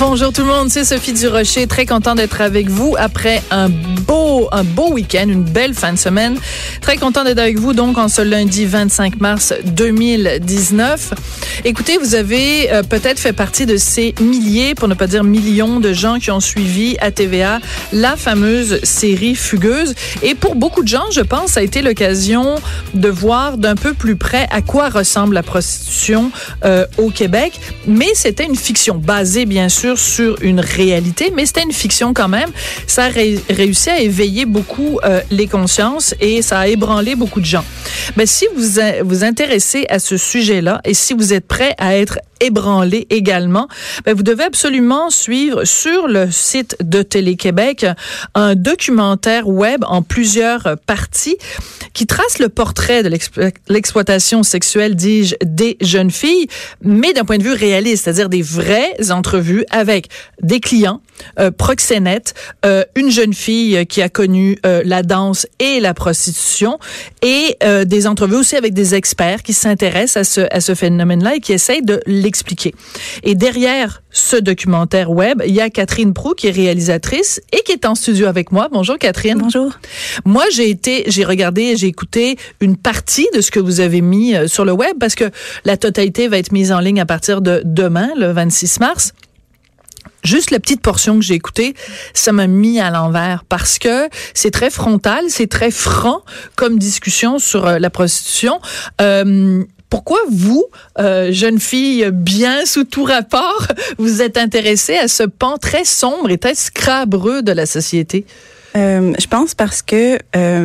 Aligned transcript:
Bonjour 0.00 0.32
tout 0.32 0.40
le 0.40 0.46
monde, 0.46 0.70
c'est 0.70 0.86
Sophie 0.86 1.12
Durocher, 1.12 1.66
très 1.66 1.84
content 1.84 2.14
d'être 2.14 2.40
avec 2.40 2.70
vous 2.70 2.96
après 2.98 3.42
un 3.50 3.68
beau 3.68 4.48
un 4.50 4.64
beau 4.64 4.90
week-end, 4.92 5.26
une 5.28 5.44
belle 5.44 5.74
fin 5.74 5.92
de 5.92 5.98
semaine. 5.98 6.38
Très 6.80 6.96
content 6.96 7.22
d'être 7.22 7.38
avec 7.38 7.58
vous 7.58 7.74
donc 7.74 7.98
en 7.98 8.08
ce 8.08 8.22
lundi 8.22 8.64
25 8.64 9.20
mars 9.20 9.52
2019. 9.64 11.12
Écoutez, 11.66 11.98
vous 11.98 12.14
avez 12.14 12.72
euh, 12.72 12.82
peut-être 12.82 13.18
fait 13.18 13.34
partie 13.34 13.66
de 13.66 13.76
ces 13.76 14.14
milliers, 14.20 14.74
pour 14.74 14.88
ne 14.88 14.94
pas 14.94 15.06
dire 15.06 15.22
millions 15.22 15.80
de 15.80 15.92
gens 15.92 16.18
qui 16.18 16.30
ont 16.30 16.40
suivi 16.40 16.96
à 17.00 17.10
TVA 17.10 17.60
la 17.92 18.16
fameuse 18.16 18.80
série 18.82 19.34
Fugueuse 19.34 19.94
et 20.22 20.34
pour 20.34 20.54
beaucoup 20.54 20.82
de 20.82 20.88
gens, 20.88 21.10
je 21.12 21.20
pense, 21.20 21.52
ça 21.52 21.60
a 21.60 21.62
été 21.62 21.82
l'occasion 21.82 22.56
de 22.94 23.08
voir 23.08 23.58
d'un 23.58 23.74
peu 23.74 23.92
plus 23.92 24.16
près 24.16 24.46
à 24.50 24.62
quoi 24.62 24.88
ressemble 24.88 25.34
la 25.34 25.42
prostitution 25.42 26.32
euh, 26.64 26.86
au 26.96 27.10
Québec, 27.10 27.60
mais 27.86 28.08
c'était 28.14 28.46
une 28.46 28.56
fiction 28.56 28.96
basée 28.96 29.44
bien 29.44 29.68
sûr 29.68 29.89
sur 29.98 30.36
une 30.42 30.60
réalité, 30.60 31.32
mais 31.34 31.46
c'était 31.46 31.62
une 31.62 31.72
fiction 31.72 32.14
quand 32.14 32.28
même. 32.28 32.50
Ça 32.86 33.04
a 33.04 33.08
réussi 33.08 33.90
à 33.90 34.00
éveiller 34.00 34.46
beaucoup 34.46 34.98
euh, 35.04 35.20
les 35.30 35.46
consciences 35.46 36.14
et 36.20 36.42
ça 36.42 36.60
a 36.60 36.66
ébranlé 36.66 37.14
beaucoup 37.14 37.40
de 37.40 37.46
gens. 37.46 37.64
Mais 38.16 38.26
si 38.26 38.46
vous 38.54 38.80
vous 39.04 39.24
intéressez 39.24 39.86
à 39.88 39.98
ce 39.98 40.16
sujet-là 40.16 40.80
et 40.84 40.94
si 40.94 41.14
vous 41.14 41.32
êtes 41.32 41.46
prêt 41.46 41.74
à 41.78 41.96
être 41.96 42.18
ébranlé 42.40 43.06
également, 43.10 43.68
ben 44.04 44.14
vous 44.14 44.22
devez 44.22 44.44
absolument 44.44 45.10
suivre 45.10 45.64
sur 45.64 46.08
le 46.08 46.30
site 46.30 46.76
de 46.82 47.02
Télé-Québec 47.02 47.86
un 48.34 48.54
documentaire 48.54 49.48
web 49.48 49.84
en 49.86 50.02
plusieurs 50.02 50.76
parties 50.86 51.36
qui 51.92 52.06
trace 52.06 52.38
le 52.38 52.48
portrait 52.48 53.02
de 53.02 53.10
l'exploitation 53.68 54.42
sexuelle, 54.42 54.94
dis-je, 54.94 55.34
des 55.44 55.76
jeunes 55.80 56.10
filles, 56.10 56.46
mais 56.82 57.12
d'un 57.12 57.24
point 57.24 57.38
de 57.38 57.42
vue 57.42 57.52
réaliste, 57.52 58.04
c'est-à-dire 58.04 58.28
des 58.28 58.42
vraies 58.42 59.10
entrevues 59.10 59.64
avec 59.70 60.08
des 60.42 60.60
clients, 60.60 61.00
euh, 61.38 61.50
proxénètes, 61.50 62.34
euh, 62.64 62.84
une 62.96 63.10
jeune 63.10 63.34
fille 63.34 63.86
qui 63.86 64.02
a 64.02 64.08
connu 64.08 64.58
euh, 64.64 64.82
la 64.84 65.02
danse 65.02 65.46
et 65.58 65.80
la 65.80 65.94
prostitution, 65.94 66.78
et 67.22 67.56
des 67.84 68.06
entrevues 68.06 68.36
aussi 68.36 68.56
avec 68.56 68.74
des 68.74 68.94
experts 68.94 69.42
qui 69.42 69.52
s'intéressent 69.52 70.16
à 70.16 70.24
ce, 70.24 70.40
à 70.54 70.60
ce 70.60 70.74
phénomène-là 70.74 71.36
et 71.36 71.40
qui 71.40 71.52
essayent 71.52 71.82
de 71.82 72.00
l'expliquer. 72.06 72.29
Et 73.22 73.34
derrière 73.34 74.02
ce 74.10 74.36
documentaire 74.36 75.10
web, 75.10 75.42
il 75.46 75.54
y 75.54 75.60
a 75.60 75.70
Catherine 75.70 76.12
Prou 76.12 76.34
qui 76.34 76.48
est 76.48 76.52
réalisatrice 76.52 77.40
et 77.52 77.62
qui 77.64 77.72
est 77.72 77.86
en 77.86 77.94
studio 77.94 78.26
avec 78.26 78.52
moi. 78.52 78.68
Bonjour 78.72 78.98
Catherine. 78.98 79.38
Bonjour. 79.38 79.72
Moi, 80.24 80.44
j'ai 80.52 80.70
été, 80.70 81.04
j'ai 81.06 81.24
regardé, 81.24 81.76
j'ai 81.76 81.86
écouté 81.86 82.36
une 82.60 82.76
partie 82.76 83.28
de 83.34 83.40
ce 83.40 83.50
que 83.50 83.60
vous 83.60 83.80
avez 83.80 84.00
mis 84.00 84.34
sur 84.48 84.64
le 84.64 84.72
web 84.72 84.96
parce 84.98 85.14
que 85.14 85.30
la 85.64 85.76
totalité 85.76 86.28
va 86.28 86.38
être 86.38 86.52
mise 86.52 86.72
en 86.72 86.80
ligne 86.80 87.00
à 87.00 87.06
partir 87.06 87.40
de 87.40 87.62
demain, 87.64 88.10
le 88.16 88.32
26 88.32 88.80
mars. 88.80 89.12
Juste 90.22 90.50
la 90.50 90.60
petite 90.60 90.82
portion 90.82 91.18
que 91.18 91.24
j'ai 91.24 91.34
écoutée, 91.34 91.74
ça 92.12 92.32
m'a 92.32 92.46
mis 92.46 92.78
à 92.78 92.90
l'envers 92.90 93.44
parce 93.48 93.78
que 93.78 94.08
c'est 94.34 94.50
très 94.50 94.68
frontal, 94.68 95.24
c'est 95.28 95.46
très 95.46 95.70
franc 95.70 96.22
comme 96.56 96.78
discussion 96.78 97.38
sur 97.38 97.66
euh, 97.66 97.78
la 97.78 97.88
prostitution. 97.88 98.60
Euh, 99.00 99.64
pourquoi 99.90 100.18
vous, 100.30 100.64
euh, 100.98 101.32
jeune 101.32 101.58
fille 101.58 102.08
bien 102.12 102.64
sous 102.64 102.84
tout 102.84 103.04
rapport, 103.04 103.66
vous 103.98 104.22
êtes 104.22 104.38
intéressée 104.38 104.96
à 104.96 105.08
ce 105.08 105.24
pan 105.24 105.58
très 105.58 105.84
sombre 105.84 106.30
et 106.30 106.38
très 106.38 106.54
scrabreux 106.54 107.42
de 107.42 107.52
la 107.52 107.66
société? 107.66 108.24
Euh, 108.76 109.12
je 109.18 109.26
pense 109.26 109.54
parce 109.54 109.82
que 109.82 110.18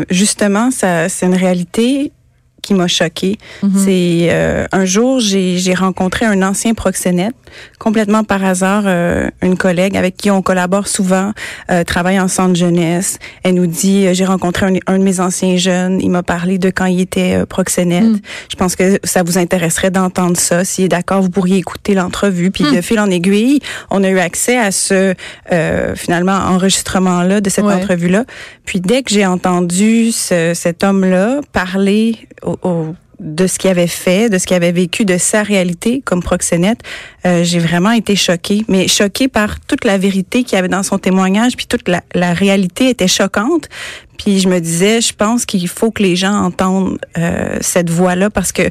justement, 0.10 0.70
ça, 0.70 1.10
c'est 1.10 1.26
une 1.26 1.36
réalité 1.36 2.12
qui 2.66 2.74
m'a 2.74 2.88
choquée. 2.88 3.38
Mhm. 3.62 3.72
C'est 3.76 4.28
euh, 4.32 4.66
un 4.72 4.86
jour, 4.86 5.20
j'ai 5.20 5.74
rencontré 5.76 6.26
un 6.26 6.42
ancien 6.42 6.74
proxénète, 6.74 7.36
complètement 7.78 8.24
par 8.24 8.44
hasard, 8.44 8.84
euh, 8.88 9.30
une 9.44 9.56
collègue 9.56 9.96
avec 9.96 10.18
qui 10.18 10.32
on 10.32 10.42
collabore 10.42 10.88
souvent, 10.88 11.32
euh, 11.70 11.84
travaille 11.84 12.20
en 12.20 12.28
centre 12.28 12.56
jeunesse. 12.56 13.20
Elle 13.44 13.56
nous 13.56 13.68
dit, 13.68 14.14
j'ai 14.14 14.26
rencontré 14.26 14.82
un, 14.88 14.98
de 14.98 15.04
mes 15.04 15.20
anciens 15.20 15.58
jeunes, 15.58 16.02
il 16.02 16.10
m'a 16.10 16.24
parlé 16.24 16.58
de 16.58 16.72
quand 16.72 16.86
il 16.86 17.00
était 17.02 17.46
proxénète. 17.46 18.04
Mhm. 18.04 18.20
Je 18.50 18.56
pense 18.56 18.76
que 18.76 19.00
ça 19.04 19.22
vous 19.22 19.38
intéresserait 19.38 19.92
d'entendre 19.92 20.38
ça. 20.38 20.66
S'il 20.66 20.86
est 20.86 20.90
d'accord, 20.90 21.22
vous 21.22 21.30
pourriez 21.30 21.58
écouter 21.58 21.94
l'entrevue. 21.94 22.50
Puis 22.50 22.64
mhm. 22.64 22.76
de 22.78 22.82
fil 22.82 23.00
en 23.00 23.12
aiguille, 23.12 23.60
on 23.92 24.04
a 24.04 24.10
eu 24.10 24.18
accès 24.18 24.58
à 24.58 24.72
ce, 24.72 25.14
finalement, 25.96 26.34
enregistrement-là, 26.34 27.42
de 27.42 27.50
cette 27.50 27.66
entrevue-là. 27.66 28.26
Puis 28.66 28.80
dès 28.80 29.04
que 29.04 29.12
j'ai 29.12 29.28
entendu 29.28 30.12
ce, 30.12 30.54
cet 30.56 30.84
homme-là 30.84 31.42
parler 31.54 32.28
de 33.20 33.48
ce 33.48 33.58
qu'il 33.58 33.70
avait 33.70 33.88
fait, 33.88 34.30
de 34.30 34.38
ce 34.38 34.46
qu'il 34.46 34.56
avait 34.56 34.72
vécu, 34.72 35.06
de 35.06 35.18
sa 35.18 35.44
réalité 35.44 36.02
comme 36.04 36.22
proxénète, 36.22 36.80
euh, 37.26 37.44
j'ai 37.44 37.60
vraiment 37.60 37.92
été 37.92 38.16
choquée. 38.16 38.66
Mais 38.68 38.88
choquée 38.88 39.28
par 39.28 39.60
toute 39.62 39.86
la 39.86 39.98
vérité 39.98 40.44
qu'il 40.44 40.56
y 40.56 40.60
avait 40.60 40.68
dans 40.68 40.84
son 40.84 40.98
témoignage, 40.98 41.56
puis 41.56 41.66
toute 41.66 41.88
la, 41.88 42.02
la 42.14 42.34
réalité 42.34 42.90
était 42.90 43.08
choquante. 43.08 43.70
Puis 44.18 44.40
je 44.40 44.48
me 44.48 44.60
disais, 44.60 45.02
je 45.02 45.14
pense 45.14 45.46
qu'il 45.46 45.68
faut 45.68 45.92
que 45.92 46.04
les 46.04 46.16
gens 46.16 46.34
entendent 46.34 46.98
euh, 47.18 47.58
cette 47.62 47.90
voix-là 47.90 48.30
parce 48.30 48.52
que 48.52 48.64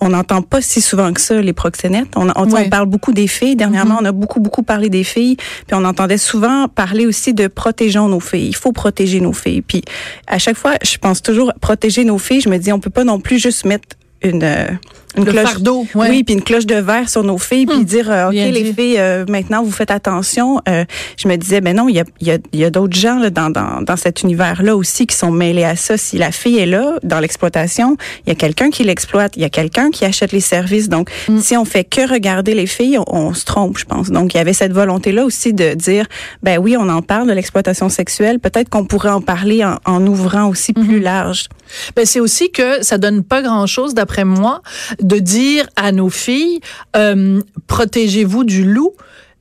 on 0.00 0.10
n'entend 0.10 0.42
pas 0.42 0.60
si 0.60 0.80
souvent 0.80 1.12
que 1.12 1.20
ça 1.20 1.40
les 1.40 1.52
proxénètes. 1.52 2.08
On, 2.16 2.28
on, 2.36 2.68
parle 2.68 2.86
beaucoup 2.86 3.12
des 3.12 3.26
filles. 3.26 3.56
Dernièrement, 3.56 3.96
mm-hmm. 3.96 4.02
on 4.02 4.06
a 4.06 4.12
beaucoup 4.12 4.40
beaucoup 4.40 4.62
parlé 4.62 4.88
des 4.88 5.04
filles. 5.04 5.36
Puis 5.36 5.74
on 5.74 5.84
entendait 5.84 6.18
souvent 6.18 6.68
parler 6.68 7.06
aussi 7.06 7.34
de 7.34 7.46
protégeons 7.46 8.08
nos 8.08 8.20
filles. 8.20 8.48
Il 8.48 8.56
faut 8.56 8.72
protéger 8.72 9.20
nos 9.20 9.32
filles. 9.32 9.62
Puis 9.62 9.82
à 10.26 10.38
chaque 10.38 10.56
fois, 10.56 10.74
je 10.82 10.98
pense 10.98 11.22
toujours 11.22 11.52
protéger 11.60 12.04
nos 12.04 12.18
filles. 12.18 12.40
Je 12.40 12.48
me 12.48 12.58
dis, 12.58 12.72
on 12.72 12.80
peut 12.80 12.90
pas 12.90 13.04
non 13.04 13.20
plus 13.20 13.38
juste 13.38 13.64
mettre 13.64 13.96
une 14.22 14.78
une 15.16 15.24
cloche 15.24 15.44
fardeau, 15.44 15.86
oui, 15.94 16.24
puis 16.24 16.34
une 16.34 16.42
cloche 16.42 16.66
de 16.66 16.76
verre 16.76 17.08
sur 17.08 17.22
nos 17.22 17.38
filles, 17.38 17.66
puis 17.66 17.78
hmm. 17.78 17.84
dire 17.84 18.10
euh, 18.10 18.28
ok 18.28 18.34
les 18.34 18.72
filles, 18.72 18.98
euh, 18.98 19.24
maintenant 19.28 19.62
vous 19.62 19.70
faites 19.70 19.90
attention. 19.90 20.60
Euh, 20.68 20.84
je 21.16 21.28
me 21.28 21.36
disais 21.36 21.60
ben 21.60 21.76
non, 21.76 21.88
il 21.88 21.96
y 21.96 22.00
a, 22.00 22.04
y 22.20 22.30
a, 22.30 22.38
y 22.52 22.64
a 22.64 22.70
d'autres 22.70 22.96
gens 22.96 23.18
là, 23.18 23.30
dans, 23.30 23.50
dans, 23.50 23.82
dans 23.82 23.96
cet 23.96 24.22
univers 24.22 24.62
là 24.62 24.76
aussi 24.76 25.06
qui 25.06 25.16
sont 25.16 25.30
mêlés 25.30 25.64
à 25.64 25.76
ça. 25.76 25.96
Si 25.96 26.18
la 26.18 26.32
fille 26.32 26.58
est 26.58 26.66
là 26.66 26.94
dans 27.02 27.20
l'exploitation, 27.20 27.96
il 28.26 28.30
y 28.30 28.32
a 28.32 28.34
quelqu'un 28.34 28.70
qui 28.70 28.84
l'exploite, 28.84 29.36
il 29.36 29.42
y 29.42 29.44
a 29.44 29.50
quelqu'un 29.50 29.90
qui 29.90 30.04
achète 30.04 30.32
les 30.32 30.40
services. 30.40 30.88
Donc 30.88 31.10
hmm. 31.28 31.38
si 31.40 31.56
on 31.56 31.64
fait 31.64 31.84
que 31.84 32.08
regarder 32.10 32.54
les 32.54 32.66
filles, 32.66 32.98
on, 33.06 33.34
se 33.34 33.44
trompe, 33.44 33.78
je 33.78 33.84
pense. 33.84 34.10
Donc 34.10 34.34
il 34.34 34.38
y 34.38 34.40
avait 34.40 34.52
cette 34.52 34.72
volonté 34.72 35.12
là 35.12 35.24
aussi 35.24 35.52
de 35.52 35.74
dire 35.74 36.06
ben 36.42 36.58
oui, 36.58 36.76
on 36.78 36.88
en 36.88 37.02
parle 37.02 37.28
de 37.28 37.32
l'exploitation 37.32 37.88
sexuelle, 37.88 38.40
peut-être 38.40 38.68
qu'on 38.68 38.84
pourrait 38.84 39.10
en 39.10 39.20
parler 39.20 39.64
en, 39.64 39.78
en 39.84 40.06
ouvrant 40.06 40.48
aussi 40.48 40.72
plus 40.72 41.00
hmm. 41.00 41.02
large. 41.02 41.48
Ben 41.96 42.04
c'est 42.04 42.20
aussi 42.20 42.50
que 42.50 42.82
ça 42.82 42.98
donne 42.98 43.22
pas 43.22 43.42
grand 43.42 43.66
chose 43.66 43.94
d'après 43.94 44.24
moi 44.24 44.62
de 45.02 45.18
dire 45.18 45.68
à 45.76 45.92
nos 45.92 46.10
filles, 46.10 46.60
euh, 46.96 47.40
protégez-vous 47.66 48.44
du 48.44 48.64
loup 48.64 48.92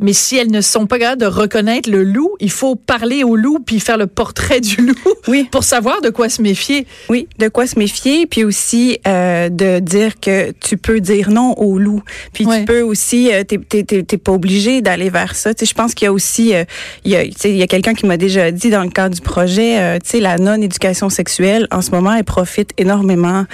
mais 0.02 0.14
si 0.14 0.36
elles 0.36 0.52
ne 0.52 0.62
sont 0.62 0.88
pas 0.88 0.98
capables 0.98 1.22
de 1.22 1.28
reconnaître 1.28 1.90
le 1.90 2.04
loup, 2.04 2.32
il 2.40 2.50
faut 2.50 2.76
parler 2.76 3.24
au 3.24 3.36
loup 3.36 3.60
puis 3.64 3.80
faire 3.80 3.98
le 3.98 4.08
portrait 4.08 4.60
du 4.60 4.78
loup 4.78 4.96
oui. 5.28 5.48
pour 5.52 5.64
savoir 5.64 6.02
de 6.02 6.10
quoi 6.10 6.28
se 6.28 6.42
méfier. 6.42 6.88
Oui, 7.10 7.28
de 7.38 7.48
quoi 7.48 7.68
se 7.68 7.78
méfier, 7.78 8.26
puis 8.26 8.44
aussi 8.44 8.98
euh, 9.08 9.50
de 9.50 9.80
dire 9.80 10.20
que 10.20 10.52
tu 10.52 10.78
peux 10.78 11.00
dire 11.00 11.30
non 11.30 11.54
au 11.58 11.78
loup. 11.78 12.02
Puis 12.34 12.46
tu 12.46 12.66
peux 12.66 12.82
aussi, 12.82 13.32
euh, 13.32 13.44
t'es 13.44 14.18
pas 14.18 14.32
obligé 14.32 14.82
d'aller 14.82 15.10
vers 15.10 15.36
ça. 15.36 15.54
Tu 15.54 15.66
sais, 15.66 15.70
je 15.70 15.76
pense 15.76 15.94
qu'il 15.94 16.06
y 16.06 16.10
a 16.10 16.14
aussi, 16.14 16.56
euh, 16.56 16.64
il 17.06 17.12
y 17.12 17.16
a, 17.16 17.24
il 17.24 17.56
y 17.56 17.62
a 17.62 17.68
quelqu'un 17.68 17.94
qui 17.94 18.08
m'a 18.08 18.18
déjà 18.18 18.52
dit 18.52 18.72
dans 18.72 18.84
le 18.84 18.90
cadre 18.90 19.14
du 19.14 19.22
projet, 19.22 19.80
euh, 19.80 20.00
tu 20.04 20.10
sais, 20.10 20.20
la 20.20 20.38
non-éducation 20.38 21.10
sexuelle 21.10 21.68
en 21.72 21.82
ce 21.82 21.92
moment, 21.92 22.14
elle 22.14 22.24
profite 22.24 22.72
énormément 22.78 23.46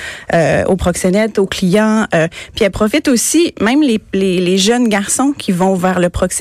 aux 0.68 0.76
proxénètes, 0.76 1.40
aux 1.40 1.46
clients, 1.46 2.06
puis 2.56 2.64
elle 2.64 2.72
profite 2.72 3.08
aussi 3.08 3.54
même 3.60 3.82
les, 3.82 4.00
les, 4.14 4.40
les 4.40 4.58
jeunes 4.58 4.88
garçons 4.88 5.34
qui 5.38 5.52
vont 5.52 5.74
vers 5.74 6.00
le 6.00 6.10
proxénète 6.10 6.37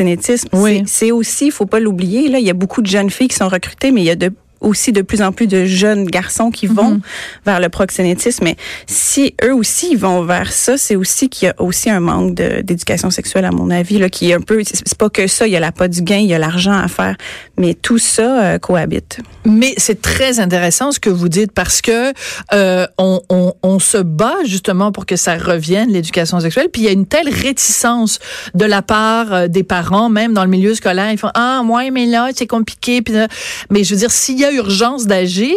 oui. 0.53 0.83
c'est 0.87 1.11
aussi, 1.11 1.47
il 1.47 1.53
faut 1.53 1.67
pas 1.67 1.81
l'oublier, 1.81 2.29
là, 2.29 2.39
il 2.39 2.47
y 2.47 2.51
a 2.51 2.55
beaucoup 2.55 2.83
de 2.83 2.87
jeunes 2.87 3.11
filles 3.11 3.29
qui 3.29 3.37
sont 3.37 3.49
recrutées, 3.49 3.91
mais 3.91 4.03
il 4.03 4.07
y 4.07 4.11
a 4.11 4.17
de 4.17 4.33
aussi 4.67 4.93
de 4.93 5.03
plus 5.03 5.23
en 5.23 5.33
plus 5.33 5.47
de 5.47 5.65
jeunes 5.65 6.05
garçons 6.05 6.51
qui 6.51 6.67
vont 6.67 6.91
mhm. 6.91 7.01
vers 7.47 7.61
le 7.61 7.69
proxénétisme. 7.69 8.45
Mais 8.45 8.57
si 8.87 9.35
eux 9.45 9.55
aussi 9.55 9.89
ils 9.93 9.99
vont 9.99 10.23
vers 10.23 10.53
ça, 10.53 10.77
c'est 10.77 10.97
aussi 10.97 11.29
qu'il 11.29 11.47
y 11.47 11.51
a 11.51 11.55
aussi 11.59 11.89
un 11.89 12.01
manque 12.01 12.35
d'éducation 12.35 13.11
sexuelle, 13.11 13.45
à 13.45 13.51
mon 13.51 13.71
avis, 13.71 13.99
là, 13.99 14.09
qui 14.09 14.31
est 14.31 14.35
un 14.35 14.41
peu. 14.41 14.63
C'est 14.65 14.99
pas 14.99 15.11
que 15.11 15.27
ça. 15.27 15.47
Il 15.47 15.53
y 15.53 15.57
a 15.57 15.61
la 15.61 15.73
pas 15.73 15.89
du 15.89 16.03
gain, 16.03 16.19
il 16.19 16.27
y 16.27 16.35
a 16.35 16.39
l'argent 16.39 16.73
à 16.73 16.89
faire, 16.89 17.17
mais 17.57 17.75
tout 17.75 17.99
ça 17.99 18.43
euh, 18.43 18.59
cohabite. 18.59 19.21
Mais 19.45 19.75
c'est 19.77 20.03
très 20.03 20.41
intéressant 20.41 20.91
ce 20.93 20.99
que 20.99 21.11
vous 21.11 21.29
dites 21.29 21.53
parce 21.53 21.81
que 21.81 22.13
euh, 22.53 22.87
on, 22.99 23.21
on, 23.29 23.55
on, 23.63 23.79
se 23.79 23.99
bat 23.99 24.37
justement 24.45 24.91
pour 24.91 25.07
que 25.07 25.17
ça 25.17 25.37
revienne 25.37 25.91
l'éducation 25.91 26.41
sexuelle. 26.41 26.69
Puis 26.73 26.83
il 26.83 26.85
y 26.87 26.89
a 26.89 26.93
une 26.93 27.07
telle 27.07 27.29
réticence 27.29 28.19
de 28.55 28.65
la 28.65 28.83
part 28.83 29.33
euh, 29.33 29.49
des 29.49 29.63
parents, 29.63 30.09
même 30.09 30.33
dans 30.35 30.45
le 30.45 30.51
milieu 30.51 30.75
scolaire, 30.75 31.13
ils 31.13 31.19
font 31.19 31.31
ah 31.35 31.63
moi 31.65 31.91
mais 31.91 32.07
là 32.07 32.31
c'est 32.35 32.47
compliqué. 32.47 33.03
Puis, 33.03 33.15
mais 33.71 33.85
je 33.85 33.95
veux 33.95 34.01
dire 34.01 34.11
s'il 34.11 34.39
y 34.39 34.45
a 34.45 34.53
urgence 34.57 35.07
d'agir 35.07 35.55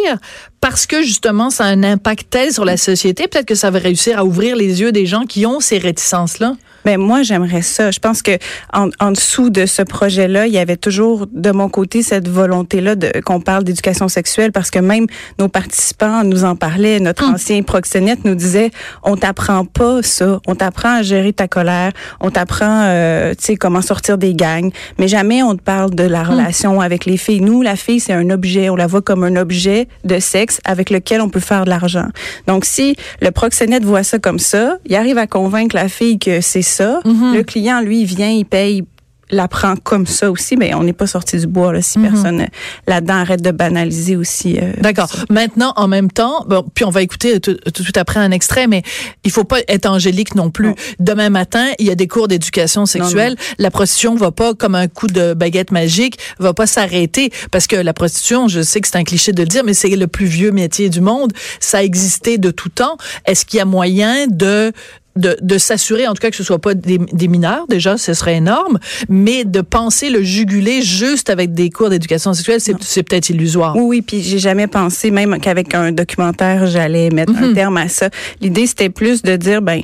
parce 0.60 0.86
que 0.86 1.02
justement 1.02 1.50
ça 1.50 1.64
a 1.64 1.68
un 1.68 1.82
impact 1.82 2.26
tel 2.30 2.52
sur 2.52 2.64
la 2.64 2.76
société, 2.76 3.28
peut-être 3.28 3.46
que 3.46 3.54
ça 3.54 3.70
va 3.70 3.78
réussir 3.78 4.18
à 4.18 4.24
ouvrir 4.24 4.56
les 4.56 4.80
yeux 4.80 4.92
des 4.92 5.06
gens 5.06 5.22
qui 5.24 5.46
ont 5.46 5.60
ces 5.60 5.78
réticences-là? 5.78 6.54
Ben 6.86 6.98
moi 6.98 7.22
j'aimerais 7.22 7.60
ça. 7.60 7.90
Je 7.90 7.98
pense 7.98 8.22
que 8.22 8.32
en, 8.72 8.88
en 9.00 9.10
dessous 9.12 9.50
de 9.50 9.66
ce 9.66 9.82
projet-là, 9.82 10.46
il 10.46 10.52
y 10.54 10.58
avait 10.58 10.78
toujours 10.78 11.26
de 11.30 11.50
mon 11.50 11.68
côté 11.68 12.02
cette 12.02 12.26
volonté-là 12.26 12.94
de 12.94 13.12
qu'on 13.22 13.42
parle 13.42 13.64
d'éducation 13.64 14.08
sexuelle 14.08 14.50
parce 14.50 14.70
que 14.70 14.78
même 14.78 15.06
nos 15.38 15.48
participants 15.48 16.24
nous 16.24 16.44
en 16.44 16.56
parlaient. 16.56 16.98
Notre 16.98 17.24
Hum. 17.24 17.34
ancien 17.34 17.62
proxénète 17.62 18.24
nous 18.24 18.34
disait 18.34 18.70
on 19.02 19.16
t'apprend 19.16 19.66
pas 19.66 20.02
ça, 20.02 20.40
on 20.46 20.54
t'apprend 20.54 20.96
à 20.96 21.02
gérer 21.02 21.34
ta 21.34 21.48
colère, 21.48 21.92
on 22.20 22.30
t'apprend 22.30 22.84
euh, 22.86 23.32
tu 23.38 23.44
sais 23.44 23.56
comment 23.56 23.82
sortir 23.82 24.16
des 24.16 24.32
gangs, 24.32 24.70
mais 24.98 25.06
jamais 25.06 25.42
on 25.42 25.56
te 25.56 25.62
parle 25.62 25.94
de 25.94 26.04
Hum. 26.04 26.10
la 26.12 26.22
relation 26.22 26.80
avec 26.80 27.04
les 27.04 27.18
filles. 27.18 27.42
Nous 27.42 27.60
la 27.60 27.76
fille 27.76 28.00
c'est 28.00 28.14
un 28.14 28.30
objet, 28.30 28.70
on 28.70 28.76
la 28.76 28.86
voit 28.86 29.02
comme 29.02 29.22
un 29.22 29.36
objet 29.36 29.86
de 30.04 30.18
sexe 30.18 30.49
avec 30.64 30.90
lequel 30.90 31.20
on 31.20 31.28
peut 31.28 31.40
faire 31.40 31.64
de 31.64 31.70
l'argent. 31.70 32.06
Donc 32.46 32.64
si 32.64 32.96
le 33.20 33.30
proxénète 33.30 33.84
voit 33.84 34.02
ça 34.02 34.18
comme 34.18 34.38
ça, 34.38 34.78
il 34.86 34.94
arrive 34.94 35.18
à 35.18 35.26
convaincre 35.26 35.76
la 35.76 35.88
fille 35.88 36.18
que 36.18 36.40
c'est 36.40 36.62
ça. 36.62 37.00
Mhm. 37.04 37.34
Le 37.34 37.42
client, 37.42 37.80
lui, 37.80 38.00
il 38.00 38.06
vient, 38.06 38.30
il 38.30 38.44
paye, 38.44 38.84
l'apprend 39.30 39.76
comme 39.76 40.06
ça 40.06 40.30
aussi, 40.30 40.56
mais 40.56 40.74
on 40.74 40.82
n'est 40.82 40.92
pas 40.92 41.06
sorti 41.06 41.38
du 41.38 41.46
bois 41.46 41.72
là, 41.72 41.82
si 41.82 41.98
Mhm. 41.98 42.10
personne 42.10 42.40
euh, 42.42 42.46
là-dedans 42.86 43.14
arrête 43.14 43.42
de 43.42 43.50
banaliser 43.50 44.16
aussi. 44.16 44.58
euh, 44.58 44.72
D'accord. 44.80 45.08
Maintenant, 45.30 45.72
en 45.76 45.88
même 45.88 46.10
temps, 46.10 46.44
bon, 46.48 46.64
puis 46.74 46.84
on 46.84 46.90
va 46.90 47.02
écouter 47.02 47.40
tout, 47.40 47.54
tout 47.72 47.84
après 47.96 48.20
un 48.20 48.30
extrait, 48.30 48.66
mais 48.66 48.82
il 49.24 49.30
faut 49.30 49.44
pas 49.44 49.58
être 49.68 49.86
angélique 49.86 50.34
non 50.34 50.50
plus. 50.50 50.68
Non. 50.68 50.74
Demain 50.98 51.30
matin, 51.30 51.66
il 51.78 51.86
y 51.86 51.90
a 51.90 51.94
des 51.94 52.08
cours 52.08 52.28
d'éducation 52.28 52.86
sexuelle. 52.86 53.36
La 53.58 53.70
prostitution 53.70 54.14
va 54.14 54.30
pas, 54.30 54.54
comme 54.54 54.74
un 54.74 54.88
coup 54.88 55.06
de 55.06 55.34
baguette 55.34 55.70
magique, 55.70 56.18
va 56.38 56.54
pas 56.54 56.66
s'arrêter 56.66 57.30
parce 57.50 57.66
que 57.66 57.76
la 57.76 57.92
prostitution, 57.92 58.48
je 58.48 58.62
sais 58.62 58.80
que 58.80 58.88
c'est 58.88 58.96
un 58.96 59.04
cliché 59.04 59.32
de 59.32 59.42
le 59.42 59.48
dire, 59.48 59.62
mais 59.64 59.74
c'est 59.74 59.88
le 59.90 60.06
plus 60.06 60.26
vieux 60.26 60.50
métier 60.52 60.88
du 60.88 61.00
monde. 61.00 61.32
Ça 61.60 61.78
a 61.78 61.82
existé 61.82 62.38
de 62.38 62.50
tout 62.50 62.68
temps. 62.68 62.96
Est-ce 63.26 63.44
qu'il 63.44 63.58
y 63.58 63.60
a 63.60 63.64
moyen 63.64 64.26
de 64.28 64.72
de, 65.16 65.36
de 65.40 65.58
s'assurer, 65.58 66.06
en 66.06 66.14
tout 66.14 66.20
cas, 66.22 66.30
que 66.30 66.36
ce 66.36 66.44
soit 66.44 66.58
pas 66.60 66.74
des, 66.74 66.98
des 66.98 67.28
mineurs, 67.28 67.66
déjà, 67.68 67.98
ce 67.98 68.14
serait 68.14 68.36
énorme, 68.36 68.78
mais 69.08 69.44
de 69.44 69.60
penser 69.60 70.08
le 70.10 70.22
juguler 70.22 70.82
juste 70.82 71.30
avec 71.30 71.52
des 71.52 71.68
cours 71.70 71.90
d'éducation 71.90 72.32
sexuelle, 72.32 72.60
c'est 72.60 72.74
c'est 72.80 73.02
peut-être 73.02 73.28
illusoire. 73.30 73.74
Oui, 73.76 73.82
oui, 73.84 74.02
puis 74.02 74.22
j'ai 74.22 74.38
jamais 74.38 74.66
pensé, 74.68 75.10
même 75.10 75.38
qu'avec 75.40 75.74
un 75.74 75.92
documentaire, 75.92 76.66
j'allais 76.66 77.10
mettre 77.10 77.32
Mhm. 77.32 77.44
un 77.44 77.54
terme 77.54 77.76
à 77.76 77.88
ça. 77.88 78.08
L'idée, 78.40 78.66
c'était 78.66 78.88
plus 78.90 79.22
de 79.22 79.36
dire, 79.36 79.62
ben, 79.62 79.82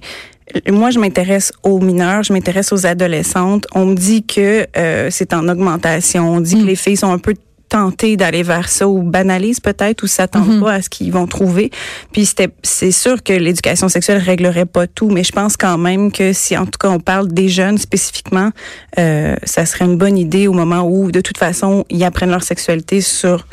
moi, 0.71 0.91
je 0.91 1.01
m'intéresse 1.01 1.53
aux 1.65 1.81
mineurs, 1.81 2.23
je 2.23 2.33
m'intéresse 2.33 2.73
aux 2.73 2.87
adolescentes. 2.87 3.67
On 3.75 3.85
me 3.87 3.95
dit 3.97 4.23
que 4.25 4.67
euh, 4.77 5.09
c'est 5.11 5.35
en 5.35 5.49
augmentation. 5.49 6.35
On 6.35 6.41
dit 6.41 6.55
que 6.61 6.65
les 6.67 6.77
filles 6.77 6.97
sont 6.97 7.11
un 7.13 7.19
peu 7.19 7.35
tentées 7.69 8.17
d'aller 8.17 8.43
vers 8.43 8.69
ça 8.69 8.89
ou 8.89 9.03
banalisent 9.03 9.61
peut-être 9.61 10.03
ou 10.03 10.07
s'attendent 10.07 10.57
Mhm. 10.57 10.61
pas 10.63 10.73
à 10.75 10.83
ce 10.83 10.89
qu'ils 10.89 11.13
vont 11.13 11.27
trouver. 11.27 11.71
Puis 12.13 12.27
c'était 12.27 12.49
c'est 12.63 12.93
sûr 12.93 13.23
que 13.23 13.33
l'éducation 13.33 13.89
sexuelle 13.89 14.19
réglerait 14.19 14.67
pas 14.67 14.87
tout, 14.87 15.11
mais 15.11 15.25
je 15.25 15.33
pense 15.33 15.57
quand 15.57 15.79
même 15.79 16.13
que 16.13 16.33
si 16.33 16.57
en 16.57 16.65
tout 16.67 16.79
cas 16.79 16.89
on 16.89 17.01
parle 17.01 17.29
des 17.29 17.49
jeunes 17.49 17.79
spécifiquement, 17.79 18.51
euh, 18.99 19.37
ça 19.45 19.67
serait 19.67 19.85
une 19.85 19.97
bonne 19.99 20.19
idée 20.19 20.47
au 20.47 20.53
moment 20.53 20.83
où 20.83 21.11
de 21.11 21.21
toute 21.21 21.39
façon 21.39 21.85
ils 21.91 22.05
apprennent 22.05 22.31
leur 22.31 22.43
sexualité 22.43 23.01
sur 23.01 23.47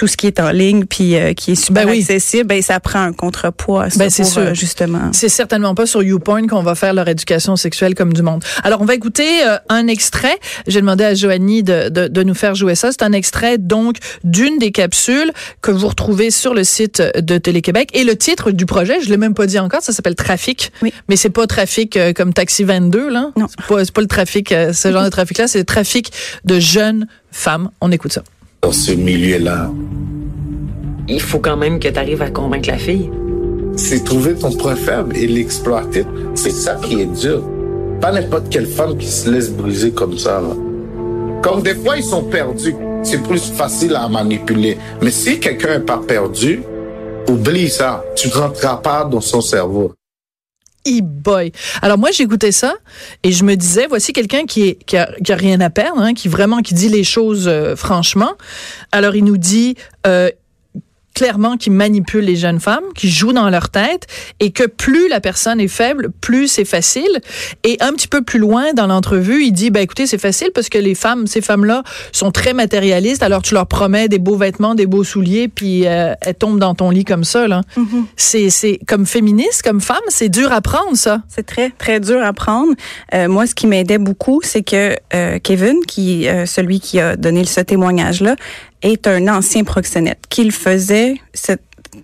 tout 0.00 0.06
ce 0.06 0.16
qui 0.16 0.26
est 0.26 0.40
en 0.40 0.50
ligne 0.50 0.86
puis 0.86 1.14
euh, 1.14 1.34
qui 1.34 1.52
est 1.52 1.54
super 1.62 1.84
Ben 1.84 1.90
oui. 1.92 1.98
accessible, 2.00 2.44
ben 2.44 2.62
ça 2.62 2.80
prend 2.80 3.02
un 3.02 3.12
contrepoids 3.12 3.90
ça 3.90 3.98
Ben, 3.98 4.08
c'est 4.08 4.24
sûr. 4.24 4.40
euh, 4.40 4.54
justement. 4.54 5.10
C'est 5.12 5.28
certainement 5.28 5.74
pas 5.74 5.84
sur 5.84 6.02
YouPorn 6.02 6.46
qu'on 6.46 6.62
va 6.62 6.74
faire 6.74 6.94
leur 6.94 7.06
éducation 7.06 7.54
sexuelle 7.54 7.94
comme 7.94 8.14
du 8.14 8.22
monde. 8.22 8.42
Alors, 8.64 8.80
on 8.80 8.86
va 8.86 8.94
écouter 8.94 9.28
euh, 9.46 9.58
un 9.68 9.88
extrait. 9.88 10.38
J'ai 10.66 10.80
demandé 10.80 11.04
à 11.04 11.14
Joanie 11.14 11.62
de, 11.62 11.90
de, 11.90 12.08
de 12.08 12.22
nous 12.22 12.32
faire 12.32 12.54
jouer 12.54 12.76
ça. 12.76 12.92
C'est 12.92 13.02
un 13.02 13.12
extrait, 13.12 13.58
donc, 13.58 13.96
d'une 14.24 14.56
des 14.56 14.70
capsules 14.72 15.32
que 15.60 15.70
vous 15.70 15.88
retrouvez 15.88 16.30
sur 16.30 16.54
le 16.54 16.64
site 16.64 17.02
de 17.18 17.36
Télé-Québec. 17.36 17.90
Et 17.92 18.02
le 18.04 18.16
titre 18.16 18.52
du 18.52 18.64
projet, 18.64 19.02
je 19.02 19.10
l'ai 19.10 19.18
même 19.18 19.34
pas 19.34 19.44
dit 19.44 19.58
encore, 19.58 19.82
ça 19.82 19.92
s'appelle 19.92 20.14
Trafic. 20.14 20.72
Oui. 20.80 20.94
Mais 21.10 21.16
c'est 21.16 21.28
pas 21.28 21.46
Trafic 21.46 21.98
euh, 21.98 22.14
comme 22.14 22.32
Taxi 22.32 22.64
22, 22.64 23.10
là. 23.10 23.32
Non. 23.36 23.48
C'est 23.50 23.66
pas, 23.66 23.84
pas 23.92 24.00
le 24.00 24.06
trafic, 24.06 24.50
euh, 24.52 24.72
ce 24.72 24.90
genre 24.90 25.04
de 25.04 25.10
trafic-là. 25.10 25.46
C'est 25.46 25.58
le 25.58 25.64
trafic 25.66 26.10
de 26.46 26.58
jeunes 26.58 27.06
femmes. 27.32 27.68
On 27.82 27.92
écoute 27.92 28.14
ça. 28.14 28.22
dans 28.62 28.72
ce 28.72 28.92
milieu-là. 28.92 29.70
Il 31.10 31.20
faut 31.20 31.40
quand 31.40 31.56
même 31.56 31.80
que 31.80 31.88
tu 31.88 31.98
arrives 31.98 32.22
à 32.22 32.30
convaincre 32.30 32.68
la 32.70 32.78
fille. 32.78 33.10
C'est 33.76 34.04
trouver 34.04 34.34
ton 34.34 34.52
point 34.52 34.76
faible 34.76 35.16
et 35.16 35.26
l'exploiter. 35.26 36.04
C'est 36.34 36.50
ça 36.52 36.76
qui 36.82 37.00
est 37.00 37.06
dur. 37.06 37.42
Pas 38.00 38.12
n'importe 38.12 38.48
quelle 38.48 38.66
femme 38.66 38.96
qui 38.96 39.06
se 39.06 39.30
laisse 39.30 39.50
briser 39.50 39.90
comme 39.92 40.16
ça. 40.16 40.40
Là. 40.40 40.54
Comme 41.42 41.62
des 41.62 41.74
fois, 41.74 41.96
ils 41.96 42.04
sont 42.04 42.24
perdus. 42.24 42.74
C'est 43.02 43.22
plus 43.22 43.50
facile 43.52 43.94
à 43.96 44.08
manipuler. 44.08 44.78
Mais 45.02 45.10
si 45.10 45.40
quelqu'un 45.40 45.74
est 45.74 45.86
pas 45.86 46.00
perdu, 46.06 46.62
oublie 47.28 47.68
ça. 47.68 48.04
Tu 48.14 48.28
ne 48.28 48.34
rentreras 48.34 48.76
pas 48.76 49.04
dans 49.04 49.20
son 49.20 49.40
cerveau. 49.40 49.94
E-boy. 50.86 51.52
Alors 51.82 51.98
moi 51.98 52.10
j'écoutais 52.10 52.52
ça 52.52 52.74
et 53.22 53.32
je 53.32 53.44
me 53.44 53.54
disais 53.54 53.86
voici 53.86 54.14
quelqu'un 54.14 54.46
qui 54.46 54.68
est 54.68 54.84
qui 54.84 54.96
a, 54.96 55.10
qui 55.22 55.30
a 55.30 55.36
rien 55.36 55.60
à 55.60 55.68
perdre, 55.68 56.00
hein, 56.00 56.14
qui 56.14 56.28
vraiment 56.28 56.62
qui 56.62 56.72
dit 56.72 56.88
les 56.88 57.04
choses 57.04 57.48
euh, 57.48 57.76
franchement. 57.76 58.32
Alors 58.90 59.14
il 59.14 59.24
nous 59.24 59.36
dit 59.36 59.76
euh, 60.06 60.30
clairement 61.20 61.58
qu'il 61.58 61.74
manipule 61.74 62.24
les 62.24 62.36
jeunes 62.36 62.60
femmes, 62.60 62.84
qui 62.94 63.10
joue 63.10 63.34
dans 63.34 63.50
leur 63.50 63.68
tête 63.68 64.06
et 64.40 64.52
que 64.52 64.64
plus 64.66 65.06
la 65.10 65.20
personne 65.20 65.60
est 65.60 65.68
faible, 65.68 66.08
plus 66.22 66.48
c'est 66.48 66.64
facile. 66.64 67.20
Et 67.62 67.76
un 67.80 67.92
petit 67.92 68.08
peu 68.08 68.22
plus 68.22 68.38
loin 68.38 68.72
dans 68.72 68.86
l'entrevue, 68.86 69.44
il 69.44 69.52
dit 69.52 69.68
ben 69.68 69.82
écoutez, 69.82 70.06
c'est 70.06 70.16
facile 70.16 70.48
parce 70.54 70.70
que 70.70 70.78
les 70.78 70.94
femmes, 70.94 71.26
ces 71.26 71.42
femmes-là 71.42 71.82
sont 72.12 72.30
très 72.30 72.54
matérialistes, 72.54 73.22
alors 73.22 73.42
tu 73.42 73.52
leur 73.52 73.66
promets 73.66 74.08
des 74.08 74.18
beaux 74.18 74.38
vêtements, 74.38 74.74
des 74.74 74.86
beaux 74.86 75.04
souliers 75.04 75.48
puis 75.48 75.86
euh, 75.86 76.14
elles 76.22 76.36
tombent 76.36 76.58
dans 76.58 76.74
ton 76.74 76.88
lit 76.88 77.04
comme 77.04 77.24
ça 77.24 77.46
là. 77.46 77.60
C'est 78.16 78.48
c'est 78.48 78.78
comme 78.88 79.04
féministe, 79.04 79.60
comme 79.62 79.82
femme, 79.82 79.98
c'est 80.08 80.30
dur 80.30 80.50
à 80.52 80.62
prendre 80.62 80.96
ça. 80.96 81.22
C'est 81.28 81.44
très, 81.44 81.68
très 81.68 82.00
dur 82.00 82.24
à 82.24 82.32
prendre. 82.32 82.72
Euh, 83.12 83.28
moi, 83.28 83.46
ce 83.46 83.54
qui 83.54 83.66
m'aidait 83.66 83.98
beaucoup, 83.98 84.40
c'est 84.42 84.62
que 84.62 84.96
euh, 85.12 85.38
Kevin, 85.38 85.80
qui 85.86 86.28
euh, 86.28 86.46
celui 86.46 86.80
qui 86.80 86.98
a 86.98 87.16
donné 87.16 87.44
ce 87.44 87.60
témoignage-là, 87.60 88.36
est 88.82 89.06
un 89.06 89.28
ancien 89.28 89.64
proxénète, 89.64 90.20
qu'il 90.28 90.52
faisait 90.52 91.16
ce 91.34 91.52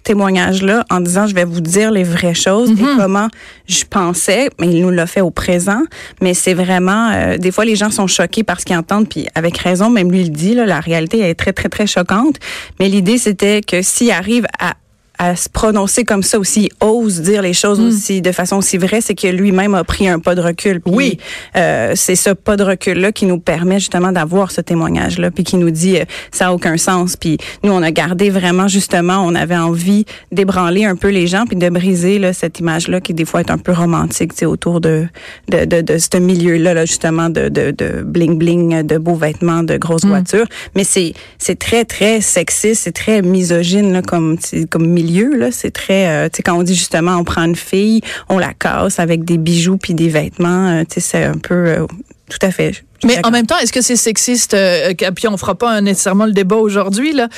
témoignage-là 0.02 0.84
en 0.90 1.00
disant, 1.00 1.26
je 1.26 1.34
vais 1.34 1.44
vous 1.44 1.60
dire 1.60 1.90
les 1.90 2.02
vraies 2.02 2.34
choses 2.34 2.70
et 2.70 2.84
comment 2.96 3.28
je 3.68 3.84
pensais, 3.84 4.50
mais 4.60 4.68
il 4.68 4.82
nous 4.82 4.90
l'a 4.90 5.06
fait 5.06 5.20
au 5.20 5.30
présent. 5.30 5.80
Mais 6.20 6.34
c'est 6.34 6.54
vraiment, 6.54 7.10
euh, 7.10 7.38
des 7.38 7.50
fois, 7.50 7.64
les 7.64 7.76
gens 7.76 7.90
sont 7.90 8.06
choqués 8.06 8.42
par 8.42 8.60
ce 8.60 8.64
qu'ils 8.64 8.76
entendent, 8.76 9.08
puis 9.08 9.26
avec 9.34 9.56
raison, 9.58 9.90
même 9.90 10.10
lui 10.10 10.22
il 10.22 10.30
dit, 10.30 10.54
là, 10.54 10.66
la 10.66 10.80
réalité 10.80 11.20
elle 11.20 11.30
est 11.30 11.34
très, 11.34 11.52
très, 11.52 11.68
très 11.68 11.86
choquante. 11.86 12.36
Mais 12.80 12.88
l'idée, 12.88 13.18
c'était 13.18 13.60
que 13.60 13.82
s'il 13.82 14.10
arrive 14.10 14.46
à 14.58 14.74
à 15.18 15.36
se 15.36 15.48
prononcer 15.48 16.04
comme 16.04 16.22
ça 16.22 16.38
aussi, 16.38 16.70
ose 16.80 17.20
dire 17.22 17.42
les 17.42 17.52
choses 17.54 17.80
aussi 17.80 18.20
de 18.22 18.32
façon 18.32 18.56
aussi 18.56 18.76
vraie, 18.76 19.00
c'est 19.00 19.14
que 19.14 19.28
lui-même 19.28 19.74
a 19.74 19.84
pris 19.84 20.08
un 20.08 20.18
pas 20.18 20.34
de 20.34 20.40
recul. 20.42 20.80
Puis, 20.80 20.94
Oui. 20.94 21.18
euh, 21.56 21.92
c'est 21.94 22.16
ce 22.16 22.30
pas 22.30 22.56
de 22.56 22.62
recul-là 22.64 23.12
qui 23.12 23.24
nous 23.26 23.38
permet 23.38 23.78
justement 23.78 24.12
d'avoir 24.12 24.50
ce 24.50 24.60
témoignage-là, 24.60 25.30
puis 25.30 25.44
qui 25.44 25.56
nous 25.56 25.70
dit 25.70 25.96
euh, 25.98 26.04
ça 26.32 26.48
a 26.48 26.52
aucun 26.52 26.76
sens. 26.76 27.16
Puis 27.16 27.38
nous, 27.62 27.72
on 27.72 27.82
a 27.82 27.90
gardé 27.90 28.30
vraiment 28.30 28.68
justement, 28.68 29.24
on 29.24 29.34
avait 29.34 29.56
envie 29.56 30.04
d'ébranler 30.32 30.84
un 30.84 30.96
peu 30.96 31.08
les 31.08 31.26
gens, 31.26 31.46
puis 31.46 31.56
de 31.56 31.68
briser 31.68 32.18
là, 32.18 32.32
cette 32.32 32.60
image-là 32.60 33.00
qui 33.00 33.14
des 33.14 33.24
fois 33.24 33.40
est 33.40 33.50
un 33.50 33.58
peu 33.58 33.72
romantique, 33.72 34.32
tu 34.32 34.40
sais, 34.40 34.46
autour 34.46 34.80
de 34.80 35.06
de, 35.48 35.64
de, 35.64 35.80
de 35.80 35.98
ce 35.98 36.18
milieu-là, 36.18 36.74
là, 36.74 36.84
justement 36.84 37.30
de 37.30 37.48
de 37.48 37.70
de 37.70 38.02
bling 38.02 38.36
bling, 38.38 38.82
de 38.82 38.98
beaux 38.98 39.14
vêtements, 39.14 39.62
de 39.62 39.76
grosses 39.76 40.04
voitures. 40.04 40.46
Mais 40.74 40.84
c'est 40.84 41.14
c'est 41.38 41.58
très 41.58 41.84
très 41.84 42.20
sexiste, 42.20 42.82
c'est 42.84 42.92
très 42.92 43.22
misogyne 43.22 43.92
là, 43.92 44.02
comme 44.02 44.36
comme 44.70 44.86
milieu 44.86 45.05
là. 45.06 45.50
C'est 45.50 45.70
très, 45.70 46.08
euh, 46.08 46.28
tu 46.28 46.36
sais, 46.36 46.42
quand 46.42 46.56
on 46.58 46.62
dit 46.62 46.74
justement, 46.74 47.16
on 47.16 47.24
prend 47.24 47.42
une 47.42 47.56
fille, 47.56 48.00
on 48.28 48.38
la 48.38 48.52
casse 48.54 48.98
avec 48.98 49.24
des 49.24 49.38
bijoux 49.38 49.76
puis 49.76 49.94
des 49.94 50.08
vêtements, 50.08 50.68
euh, 50.68 50.82
tu 50.82 50.94
sais, 50.94 51.00
c'est 51.00 51.24
un 51.24 51.38
peu 51.38 51.54
euh, 51.54 51.86
tout 52.28 52.38
à 52.42 52.50
fait. 52.50 52.84
Mais 53.04 53.24
en 53.24 53.30
même 53.30 53.46
temps, 53.46 53.58
est-ce 53.58 53.72
que 53.72 53.82
c'est 53.82 53.96
sexiste 53.96 54.56
Puis 55.14 55.28
on 55.28 55.36
fera 55.36 55.54
pas 55.54 55.80
nécessairement 55.80 56.26
le 56.26 56.32
débat 56.32 56.56
aujourd'hui, 56.56 57.12
là, 57.12 57.28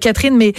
Catherine. 0.00 0.36
Mais 0.36 0.52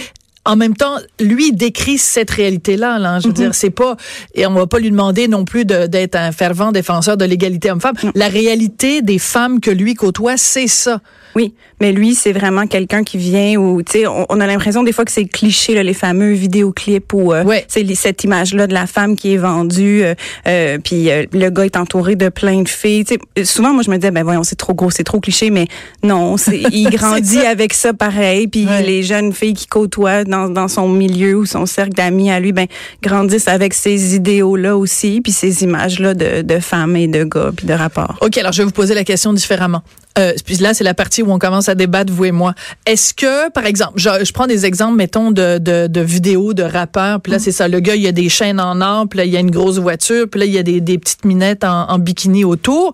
en 0.46 0.56
même 0.56 0.74
temps, 0.74 0.96
lui 1.20 1.52
décrit 1.52 1.98
cette 1.98 2.30
réalité-là. 2.30 2.98
Là, 2.98 3.20
je 3.20 3.26
veux 3.28 3.34
dire, 3.34 3.54
c'est 3.54 3.70
pas 3.70 3.96
et 4.34 4.46
on 4.46 4.54
va 4.54 4.66
pas 4.66 4.78
lui 4.78 4.90
demander 4.90 5.28
non 5.28 5.44
plus 5.44 5.64
d'être 5.64 6.16
un 6.16 6.32
fervent 6.32 6.72
défenseur 6.72 7.16
de 7.16 7.24
l'égalité 7.24 7.70
homme-femme. 7.70 7.96
La 8.14 8.28
réalité 8.28 9.02
des 9.02 9.18
femmes 9.18 9.60
que 9.60 9.70
lui 9.70 9.94
côtoie, 9.94 10.36
c'est 10.36 10.68
ça. 10.68 11.00
Oui, 11.36 11.52
mais 11.82 11.92
lui, 11.92 12.14
c'est 12.14 12.32
vraiment 12.32 12.66
quelqu'un 12.66 13.04
qui 13.04 13.18
vient 13.18 13.56
où, 13.56 13.82
tu 13.82 13.92
sais, 13.92 14.06
on, 14.06 14.24
on 14.30 14.40
a 14.40 14.46
l'impression 14.46 14.82
des 14.82 14.92
fois 14.92 15.04
que 15.04 15.12
c'est 15.12 15.26
cliché, 15.26 15.74
là, 15.74 15.82
les 15.82 15.92
fameux 15.92 16.32
vidéoclips 16.32 17.12
où 17.12 17.32
euh, 17.34 17.44
Ouais. 17.44 17.64
c'est 17.68 17.84
cette 17.94 18.24
image-là 18.24 18.66
de 18.66 18.72
la 18.72 18.86
femme 18.86 19.16
qui 19.16 19.34
est 19.34 19.36
vendue, 19.36 20.02
euh, 20.02 20.14
euh, 20.48 20.78
puis 20.82 21.10
euh, 21.10 21.26
le 21.34 21.50
gars 21.50 21.66
est 21.66 21.76
entouré 21.76 22.16
de 22.16 22.30
plein 22.30 22.62
de 22.62 22.68
filles. 22.70 23.04
Tu 23.04 23.18
sais, 23.36 23.44
souvent, 23.44 23.74
moi, 23.74 23.82
je 23.84 23.90
me 23.90 23.96
disais, 23.96 24.10
ben 24.10 24.24
voyons, 24.24 24.44
c'est 24.44 24.56
trop 24.56 24.72
gros, 24.72 24.90
c'est 24.90 25.04
trop 25.04 25.20
cliché, 25.20 25.50
mais 25.50 25.66
non, 26.02 26.38
c'est, 26.38 26.56
il 26.72 26.88
grandit 26.88 27.40
ça. 27.42 27.50
avec 27.50 27.74
ça 27.74 27.92
pareil, 27.92 28.48
puis 28.48 28.66
Ouais. 28.66 28.82
les 28.82 29.02
jeunes 29.02 29.34
filles 29.34 29.52
qui 29.52 29.66
côtoient 29.66 30.24
dans, 30.24 30.48
dans 30.48 30.68
son 30.68 30.88
milieu 30.88 31.36
ou 31.36 31.44
son 31.44 31.66
cercle 31.66 31.92
d'amis 31.92 32.30
à 32.30 32.40
lui, 32.40 32.52
ben 32.52 32.66
grandissent 33.02 33.48
avec 33.48 33.74
ces 33.74 34.14
idéaux-là 34.16 34.76
aussi, 34.78 35.20
puis 35.20 35.32
ces 35.32 35.64
images-là 35.64 36.14
de, 36.14 36.40
de 36.40 36.58
femmes 36.60 36.96
et 36.96 37.08
de 37.08 37.24
gars, 37.24 37.50
puis 37.54 37.66
de 37.66 37.74
rapports. 37.74 38.16
OK, 38.22 38.38
alors 38.38 38.52
je 38.52 38.62
vais 38.62 38.64
vous 38.64 38.70
poser 38.70 38.94
la 38.94 39.04
question 39.04 39.34
différemment. 39.34 39.82
Euh, 40.18 40.32
puis 40.44 40.56
là, 40.56 40.74
c'est 40.74 40.84
la 40.84 40.94
partie 40.94 41.22
où 41.22 41.30
on 41.30 41.38
commence 41.38 41.68
à 41.68 41.74
débattre, 41.74 42.12
vous 42.12 42.24
et 42.24 42.32
moi. 42.32 42.54
Est-ce 42.86 43.14
que, 43.14 43.50
par 43.50 43.66
exemple, 43.66 43.94
je, 43.96 44.32
prends 44.32 44.46
des 44.46 44.66
exemples, 44.66 44.96
mettons, 44.96 45.30
de, 45.30 45.58
de, 45.58 45.86
de 45.86 46.00
vidéos 46.00 46.54
de 46.54 46.62
rappeurs, 46.62 47.20
puis 47.20 47.32
là, 47.32 47.38
c'est 47.38 47.52
ça, 47.52 47.68
le 47.68 47.80
gars, 47.80 47.96
il 47.96 48.02
y 48.02 48.08
a 48.08 48.12
des 48.12 48.28
chaînes 48.28 48.60
en 48.60 48.80
or, 48.80 49.06
puis 49.08 49.18
là, 49.18 49.24
il 49.24 49.32
y 49.32 49.36
a 49.36 49.40
une 49.40 49.50
grosse 49.50 49.78
voiture, 49.78 50.26
puis 50.30 50.40
là, 50.40 50.46
il 50.46 50.52
y 50.52 50.58
a 50.58 50.62
des, 50.62 50.80
des 50.80 50.98
petites 50.98 51.24
minettes 51.24 51.64
en 51.64 51.98
bikini 51.98 52.44
autour. 52.44 52.92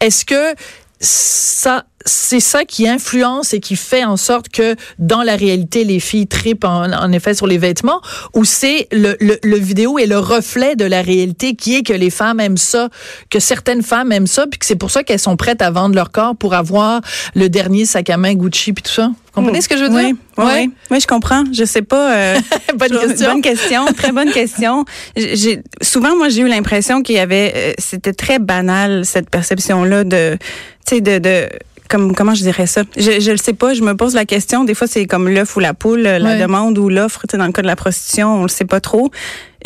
Est-ce 0.00 0.24
que 0.24 0.54
ça, 1.00 1.84
c'est 2.04 2.40
ça 2.40 2.64
qui 2.64 2.88
influence 2.88 3.54
et 3.54 3.60
qui 3.60 3.76
fait 3.76 4.04
en 4.04 4.16
sorte 4.16 4.48
que 4.48 4.76
dans 4.98 5.22
la 5.22 5.36
réalité, 5.36 5.84
les 5.84 6.00
filles 6.00 6.26
tripent 6.26 6.64
en, 6.64 6.92
en 6.92 7.12
effet 7.12 7.34
sur 7.34 7.46
les 7.46 7.58
vêtements, 7.58 8.00
ou 8.34 8.44
c'est 8.44 8.88
le, 8.92 9.16
le, 9.20 9.38
le, 9.42 9.56
vidéo 9.56 9.98
et 9.98 10.06
le 10.06 10.18
reflet 10.18 10.76
de 10.76 10.84
la 10.84 11.00
réalité 11.00 11.54
qui 11.54 11.76
est 11.76 11.82
que 11.82 11.92
les 11.92 12.10
femmes 12.10 12.40
aiment 12.40 12.58
ça, 12.58 12.88
que 13.30 13.40
certaines 13.40 13.82
femmes 13.82 14.12
aiment 14.12 14.26
ça, 14.26 14.46
puis 14.46 14.58
que 14.58 14.66
c'est 14.66 14.76
pour 14.76 14.90
ça 14.90 15.02
qu'elles 15.02 15.18
sont 15.18 15.36
prêtes 15.36 15.62
à 15.62 15.70
vendre 15.70 15.94
leur 15.94 16.10
corps 16.10 16.36
pour 16.36 16.54
avoir 16.54 17.00
le 17.34 17.48
dernier 17.48 17.86
sac 17.86 18.10
à 18.10 18.16
main 18.16 18.34
Gucci 18.34 18.72
puis 18.72 18.82
tout 18.82 18.92
ça. 18.92 19.10
Vous 19.34 19.40
comprenez 19.40 19.62
ce 19.62 19.68
que 19.68 19.76
je 19.76 19.82
veux 19.82 19.88
dire? 19.88 20.14
Oui, 20.38 20.44
oui, 20.46 20.70
oui, 20.92 21.00
je 21.00 21.06
comprends. 21.08 21.42
Je 21.52 21.64
sais 21.64 21.82
pas. 21.82 22.14
Euh, 22.14 22.38
bonne 22.76 22.90
question. 22.90 23.32
Bonne 23.32 23.42
question, 23.42 23.84
très 23.86 24.12
bonne 24.12 24.30
question. 24.30 24.84
J'ai 25.16 25.60
souvent, 25.82 26.14
moi, 26.16 26.28
j'ai 26.28 26.42
eu 26.42 26.48
l'impression 26.48 27.02
qu'il 27.02 27.16
y 27.16 27.18
avait, 27.18 27.52
euh, 27.56 27.72
c'était 27.78 28.12
très 28.12 28.38
banal 28.38 29.04
cette 29.04 29.30
perception-là 29.30 30.04
de, 30.04 30.38
tu 30.86 30.96
sais, 30.96 31.00
de, 31.00 31.18
de 31.18 31.48
comme 31.88 32.14
comment 32.14 32.34
je 32.34 32.42
dirais 32.42 32.66
ça? 32.66 32.82
Je 32.96 33.20
je 33.20 33.30
le 33.30 33.36
sais 33.36 33.52
pas, 33.52 33.74
je 33.74 33.82
me 33.82 33.94
pose 33.94 34.14
la 34.14 34.24
question, 34.24 34.64
des 34.64 34.74
fois 34.74 34.86
c'est 34.86 35.06
comme 35.06 35.28
l'œuf 35.28 35.56
ou 35.56 35.60
la 35.60 35.74
poule, 35.74 36.02
la 36.02 36.38
demande 36.38 36.78
ou 36.78 36.88
l'offre, 36.88 37.24
dans 37.32 37.46
le 37.46 37.52
cas 37.52 37.62
de 37.62 37.66
la 37.66 37.76
prostitution, 37.76 38.40
on 38.40 38.42
le 38.42 38.48
sait 38.48 38.64
pas 38.64 38.80
trop. 38.80 39.10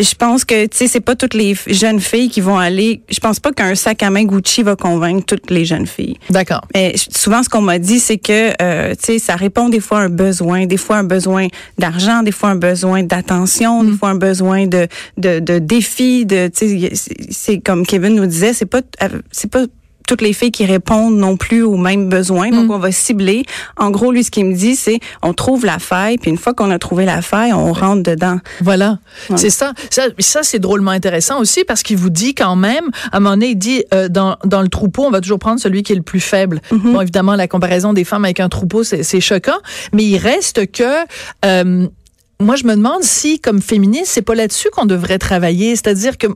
Je 0.00 0.14
pense 0.14 0.44
que 0.44 0.66
tu 0.66 0.76
sais 0.76 0.86
c'est 0.86 1.00
pas 1.00 1.16
toutes 1.16 1.34
les 1.34 1.56
jeunes 1.66 1.98
filles 1.98 2.28
qui 2.28 2.40
vont 2.40 2.56
aller, 2.56 3.02
je 3.10 3.18
pense 3.18 3.40
pas 3.40 3.50
qu'un 3.50 3.74
sac 3.74 4.02
à 4.04 4.10
main 4.10 4.24
Gucci 4.24 4.62
va 4.62 4.76
convaincre 4.76 5.24
toutes 5.26 5.50
les 5.50 5.64
jeunes 5.64 5.88
filles. 5.88 6.16
D'accord. 6.30 6.60
Mais 6.72 6.94
souvent, 6.96 7.42
ce 7.42 7.48
qu'on 7.48 7.62
m'a 7.62 7.80
dit, 7.80 7.98
c'est 7.98 8.18
que, 8.18 8.52
euh, 8.62 8.94
tu 8.94 9.04
sais, 9.04 9.18
ça 9.18 9.34
répond 9.34 9.68
des 9.68 9.80
fois 9.80 9.98
à 9.98 10.02
un 10.02 10.08
besoin, 10.08 10.66
des 10.66 10.76
fois 10.76 10.98
un 10.98 11.04
besoin 11.04 11.48
d'argent, 11.78 12.22
des 12.22 12.30
fois 12.30 12.50
un 12.50 12.54
besoin 12.54 13.02
d'attention, 13.02 13.82
des 13.82 13.96
fois 13.96 14.10
un 14.10 14.14
besoin 14.14 14.66
de 14.68 14.86
de, 15.16 15.40
de 15.40 15.58
défi, 15.58 16.24
de, 16.26 16.48
tu 16.48 16.90
sais, 16.94 17.16
c'est 17.30 17.58
comme 17.58 17.84
Kevin 17.84 18.14
nous 18.14 18.26
disait, 18.26 18.52
c'est 18.52 18.66
pas, 18.66 18.82
euh, 19.02 19.08
c'est 19.32 19.50
pas 19.50 19.64
toutes 20.08 20.22
les 20.22 20.32
filles 20.32 20.50
qui 20.50 20.66
répondent 20.66 21.16
non 21.16 21.36
plus 21.36 21.62
aux 21.62 21.76
mêmes 21.76 22.08
besoins. 22.08 22.50
Donc, 22.50 22.70
on 22.72 22.78
va 22.78 22.90
cibler. 22.90 23.44
En 23.76 23.90
gros, 23.90 24.10
lui, 24.10 24.24
ce 24.24 24.30
qu'il 24.32 24.46
me 24.46 24.54
dit, 24.54 24.74
c'est 24.74 24.98
on 25.22 25.32
trouve 25.34 25.64
la 25.64 25.78
faille, 25.78 26.18
puis 26.18 26.30
une 26.30 26.38
fois 26.38 26.54
qu'on 26.54 26.70
a 26.72 26.78
trouvé 26.80 27.04
la 27.04 27.22
faille, 27.22 27.52
on 27.52 27.72
rentre 27.72 28.02
dedans. 28.02 28.38
Voilà, 28.60 28.98
Ouais. 29.30 29.36
c'est 29.36 29.50
ça. 29.50 29.72
Ça, 29.90 30.04
ça 30.18 30.42
c'est 30.42 30.58
drôlement 30.58 30.90
intéressant 30.90 31.38
aussi 31.38 31.62
parce 31.64 31.82
qu'il 31.84 31.98
vous 31.98 32.10
dit 32.10 32.34
quand 32.34 32.56
même, 32.56 32.88
à 33.12 33.18
un 33.18 33.20
moment 33.20 33.34
donné, 33.36 33.50
il 33.50 33.56
dit 33.56 33.84
euh, 33.94 34.08
dans, 34.08 34.36
dans 34.44 34.62
le 34.62 34.68
troupeau, 34.68 35.04
on 35.04 35.10
va 35.10 35.20
toujours 35.20 35.38
prendre 35.38 35.60
celui 35.60 35.82
qui 35.84 35.92
est 35.92 35.96
le 35.96 36.02
plus 36.02 36.20
faible. 36.20 36.60
Bon, 36.72 37.00
évidemment, 37.00 37.36
la 37.36 37.46
comparaison 37.46 37.92
des 37.92 38.04
femmes 38.04 38.24
avec 38.24 38.40
un 38.40 38.48
troupeau, 38.48 38.82
c'est 38.84 39.02
c'est 39.02 39.20
choquant, 39.20 39.58
mais 39.92 40.04
il 40.04 40.16
reste 40.16 40.72
que 40.72 41.04
euh, 41.44 41.86
moi, 42.40 42.56
je 42.56 42.64
me 42.64 42.74
demande 42.74 43.02
si, 43.02 43.40
comme 43.40 43.60
féministe, 43.60 44.06
c'est 44.06 44.22
pas 44.22 44.34
là-dessus 44.34 44.68
qu'on 44.72 44.86
devrait 44.86 45.18
travailler. 45.18 45.76
C'est-à-dire 45.76 46.16
que 46.16 46.28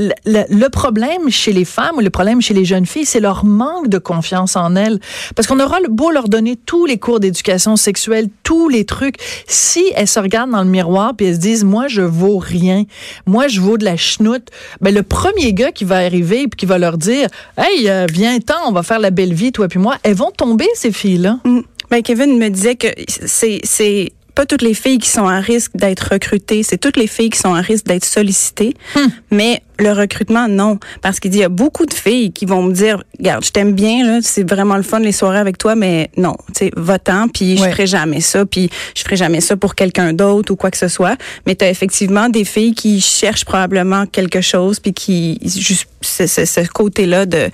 le, 0.00 0.68
problème 0.68 1.28
chez 1.30 1.52
les 1.52 1.64
femmes 1.64 1.96
ou 1.96 2.00
le 2.00 2.10
problème 2.10 2.40
chez 2.40 2.54
les 2.54 2.64
jeunes 2.64 2.86
filles, 2.86 3.04
c'est 3.04 3.20
leur 3.20 3.44
manque 3.44 3.88
de 3.88 3.98
confiance 3.98 4.56
en 4.56 4.74
elles. 4.76 4.98
Parce 5.36 5.46
qu'on 5.46 5.60
aura 5.60 5.78
beau 5.88 6.10
leur 6.10 6.28
donner 6.28 6.56
tous 6.56 6.86
les 6.86 6.98
cours 6.98 7.20
d'éducation 7.20 7.76
sexuelle, 7.76 8.28
tous 8.42 8.68
les 8.68 8.84
trucs. 8.84 9.16
Si 9.46 9.84
elles 9.94 10.08
se 10.08 10.18
regardent 10.18 10.52
dans 10.52 10.62
le 10.62 10.70
miroir 10.70 11.14
puis 11.16 11.26
elles 11.26 11.36
se 11.36 11.40
disent, 11.40 11.64
moi, 11.64 11.88
je 11.88 12.02
vaux 12.02 12.38
rien. 12.38 12.84
Moi, 13.26 13.48
je 13.48 13.60
vaux 13.60 13.78
de 13.78 13.84
la 13.84 13.96
chenoute. 13.96 14.48
Ben, 14.80 14.94
le 14.94 15.02
premier 15.02 15.52
gars 15.52 15.72
qui 15.72 15.84
va 15.84 15.96
arriver 15.98 16.48
puis 16.48 16.56
qui 16.56 16.66
va 16.66 16.78
leur 16.78 16.96
dire, 16.98 17.28
hey, 17.58 17.88
euh, 17.88 18.06
viens-t'en, 18.10 18.68
on 18.68 18.72
va 18.72 18.82
faire 18.82 18.98
la 18.98 19.10
belle 19.10 19.34
vie, 19.34 19.52
toi 19.52 19.68
puis 19.68 19.78
moi, 19.78 19.96
elles 20.02 20.14
vont 20.14 20.30
tomber, 20.30 20.66
ces 20.74 20.92
filles-là. 20.92 21.38
Mm. 21.44 21.60
Ben, 21.90 22.02
Kevin 22.02 22.38
me 22.38 22.48
disait 22.48 22.76
que 22.76 22.86
c'est 23.06 24.12
pas 24.40 24.46
toutes 24.46 24.62
les 24.62 24.72
filles 24.72 24.96
qui 24.96 25.10
sont 25.10 25.26
à 25.28 25.38
risque 25.38 25.72
d'être 25.74 26.12
recrutées, 26.12 26.62
c'est 26.62 26.78
toutes 26.78 26.96
les 26.96 27.06
filles 27.06 27.28
qui 27.28 27.38
sont 27.38 27.52
à 27.54 27.60
risque 27.60 27.84
d'être 27.84 28.06
sollicitées. 28.06 28.72
Mais 29.30 29.60
le 29.78 29.92
recrutement, 29.92 30.48
non. 30.48 30.78
Parce 31.02 31.20
qu'il 31.20 31.30
dit, 31.30 31.38
il 31.38 31.42
y 31.42 31.44
a 31.44 31.50
beaucoup 31.50 31.84
de 31.84 31.92
filles 31.92 32.32
qui 32.32 32.46
vont 32.46 32.62
me 32.62 32.72
dire, 32.72 33.02
regarde, 33.18 33.44
je 33.44 33.50
t'aime 33.50 33.72
bien, 33.72 34.20
c'est 34.22 34.48
vraiment 34.48 34.76
le 34.78 34.82
fun 34.82 34.98
les 35.00 35.12
soirées 35.12 35.36
avec 35.40 35.58
toi, 35.58 35.74
mais 35.74 36.10
non, 36.16 36.36
tu 36.56 36.64
sais, 36.66 36.70
va-t'en, 36.74 37.28
puis 37.28 37.58
je 37.58 37.62
Ouais. 37.64 37.70
ferai 37.72 37.86
jamais 37.86 38.22
ça, 38.22 38.46
puis 38.46 38.70
je 38.96 39.02
ferai 39.02 39.16
jamais 39.16 39.42
ça 39.42 39.58
pour 39.58 39.74
quelqu'un 39.74 40.14
d'autre 40.14 40.52
ou 40.54 40.56
quoi 40.56 40.70
que 40.70 40.78
ce 40.78 40.88
soit. 40.88 41.18
Mais 41.46 41.54
tu 41.54 41.66
as 41.66 41.68
effectivement 41.68 42.30
des 42.30 42.46
filles 42.46 42.74
qui 42.74 43.02
cherchent 43.02 43.44
probablement 43.44 44.06
quelque 44.06 44.40
chose, 44.40 44.80
puis 44.80 44.94
qui, 44.94 45.38
juste, 45.44 45.86
ce, 46.00 46.26
ce, 46.26 46.46
ce 46.46 46.60
côté-là 46.66 47.26
de, 47.26 47.50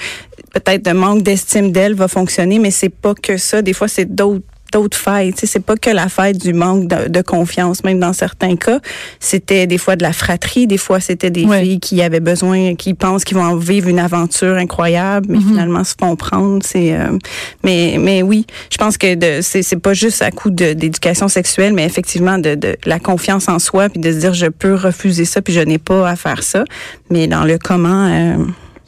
peut-être 0.54 0.84
de 0.84 0.92
manque 0.92 1.24
d'estime 1.24 1.72
d'elle 1.72 1.94
va 1.94 2.06
fonctionner, 2.06 2.60
mais 2.60 2.70
c'est 2.70 2.90
pas 2.90 3.14
que 3.14 3.38
ça. 3.38 3.60
Des 3.60 3.72
fois, 3.72 3.88
c'est 3.88 4.04
d'autres 4.14 4.44
d'autres 4.72 4.96
failles. 4.96 5.32
C'est 5.36 5.64
pas 5.64 5.76
que 5.76 5.90
la 5.90 6.08
faille 6.08 6.34
du 6.34 6.52
manque 6.52 6.88
de, 6.88 7.08
de 7.08 7.22
confiance, 7.22 7.84
même 7.84 8.00
dans 8.00 8.12
certains 8.12 8.56
cas. 8.56 8.80
C'était 9.20 9.66
des 9.66 9.78
fois 9.78 9.96
de 9.96 10.02
la 10.02 10.12
fratrie, 10.12 10.66
des 10.66 10.78
fois 10.78 11.00
c'était 11.00 11.30
des 11.30 11.44
Ouais. 11.44 11.62
filles 11.62 11.80
qui 11.80 12.02
avaient 12.02 12.20
besoin, 12.20 12.74
qui 12.74 12.94
pensent 12.94 13.24
qu'ils 13.24 13.36
vont 13.36 13.44
en 13.44 13.56
vivre 13.56 13.88
une 13.88 13.98
aventure 13.98 14.56
incroyable, 14.56 15.26
mais 15.30 15.38
finalement 15.40 15.84
se 15.84 15.94
font 15.98 16.16
prendre. 16.16 16.62
C'est, 16.64 16.94
euh, 16.94 17.16
mais, 17.64 17.96
mais 18.00 18.22
oui, 18.22 18.46
je 18.70 18.76
pense 18.76 18.96
que 18.98 19.06
c'est, 19.42 19.62
c'est 19.62 19.78
pas 19.78 19.94
juste 19.94 20.22
à 20.22 20.30
coup 20.30 20.50
d'éducation 20.50 21.28
sexuelle, 21.28 21.72
mais 21.72 21.84
effectivement 21.84 22.38
de, 22.38 22.54
de 22.54 22.76
la 22.84 22.98
confiance 22.98 23.48
en 23.48 23.58
soi, 23.58 23.88
puis 23.88 24.00
de 24.00 24.10
se 24.12 24.16
dire 24.18 24.34
je 24.34 24.46
peux 24.46 24.74
refuser 24.74 25.24
ça, 25.24 25.42
puis 25.42 25.52
je 25.54 25.60
n'ai 25.60 25.78
pas 25.78 26.08
à 26.08 26.16
faire 26.16 26.42
ça. 26.42 26.64
Mais 27.10 27.26
dans 27.26 27.44
le 27.44 27.58
comment. 27.58 28.06
euh, 28.08 28.36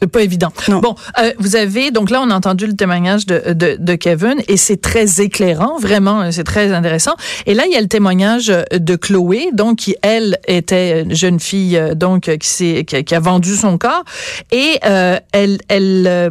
C'est 0.00 0.07
pas 0.07 0.23
évident. 0.23 0.52
Non. 0.69 0.81
Bon, 0.81 0.95
euh, 1.19 1.33
vous 1.38 1.57
avez 1.57 1.90
donc 1.90 2.11
là 2.11 2.21
on 2.23 2.31
a 2.31 2.35
entendu 2.35 2.67
le 2.67 2.75
témoignage 2.75 3.26
de, 3.26 3.52
de, 3.52 3.76
de 3.78 3.95
Kevin 3.95 4.37
et 4.47 4.57
c'est 4.57 4.81
très 4.81 5.21
éclairant, 5.21 5.78
vraiment, 5.78 6.23
euh, 6.23 6.31
c'est 6.31 6.45
très 6.45 6.73
intéressant. 6.73 7.14
Et 7.47 7.55
là 7.55 7.64
il 7.67 7.73
y 7.73 7.76
a 7.76 7.81
le 7.81 7.88
témoignage 7.88 8.50
euh, 8.50 8.62
de 8.73 8.97
Chloé, 8.97 9.50
donc 9.52 9.78
qui 9.78 9.97
elle 10.02 10.38
était 10.47 11.02
une 11.02 11.14
jeune 11.14 11.40
fille 11.40 11.76
euh, 11.76 11.95
donc 11.95 12.31
qui 12.38 12.85
qui 12.85 13.14
a 13.14 13.21
vendu 13.21 13.57
son 13.57 13.78
corps 13.78 14.05
et 14.52 14.78
euh, 14.85 15.19
elle 15.33 15.59
elle 15.69 16.05
euh, 16.07 16.31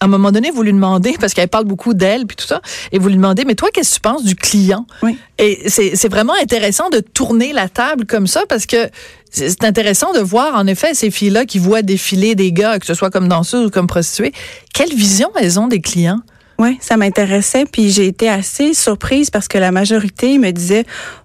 à 0.00 0.06
un 0.06 0.08
moment 0.08 0.32
donné, 0.32 0.50
vous 0.50 0.62
lui 0.62 0.72
demandez, 0.72 1.14
parce 1.20 1.34
qu'elle 1.34 1.48
parle 1.48 1.66
beaucoup 1.66 1.92
d'elle, 1.94 2.26
puis 2.26 2.36
tout 2.36 2.46
ça, 2.46 2.62
et 2.90 2.98
vous 2.98 3.08
lui 3.08 3.16
demandez, 3.16 3.44
mais 3.44 3.54
toi, 3.54 3.68
qu'est-ce 3.72 3.90
que 3.90 3.94
tu 3.96 4.00
penses 4.00 4.24
du 4.24 4.34
client? 4.34 4.86
Oui. 5.02 5.18
Et 5.38 5.68
c'est 5.68 6.08
vraiment 6.08 6.32
intéressant 6.42 6.88
de 6.88 7.00
tourner 7.00 7.52
la 7.52 7.68
table 7.68 8.06
comme 8.06 8.26
ça, 8.26 8.44
parce 8.48 8.66
que 8.66 8.88
c'est 9.30 9.50
c'est 9.50 9.64
intéressant 9.64 10.12
de 10.12 10.20
voir, 10.20 10.56
en 10.56 10.66
effet, 10.66 10.94
ces 10.94 11.10
filles-là 11.10 11.44
qui 11.44 11.58
voient 11.58 11.82
défiler 11.82 12.34
des 12.34 12.50
gars, 12.50 12.78
que 12.78 12.86
ce 12.86 12.94
soit 12.94 13.10
comme 13.10 13.28
danseuses 13.28 13.66
ou 13.66 13.70
comme 13.70 13.86
prostituées, 13.86 14.32
quelle 14.72 14.94
vision 14.94 15.30
elles 15.38 15.60
ont 15.60 15.68
des 15.68 15.80
clients? 15.80 16.20
Oui, 16.58 16.78
ça 16.80 16.96
m'intéressait. 16.96 17.64
Puis 17.64 17.90
j'ai 17.90 18.06
été 18.06 18.28
assez 18.28 18.74
surprise 18.74 19.30
parce 19.30 19.48
que 19.48 19.58
la 19.58 19.72
majorité 19.72 20.38
me 20.38 20.50
disait 20.50 20.84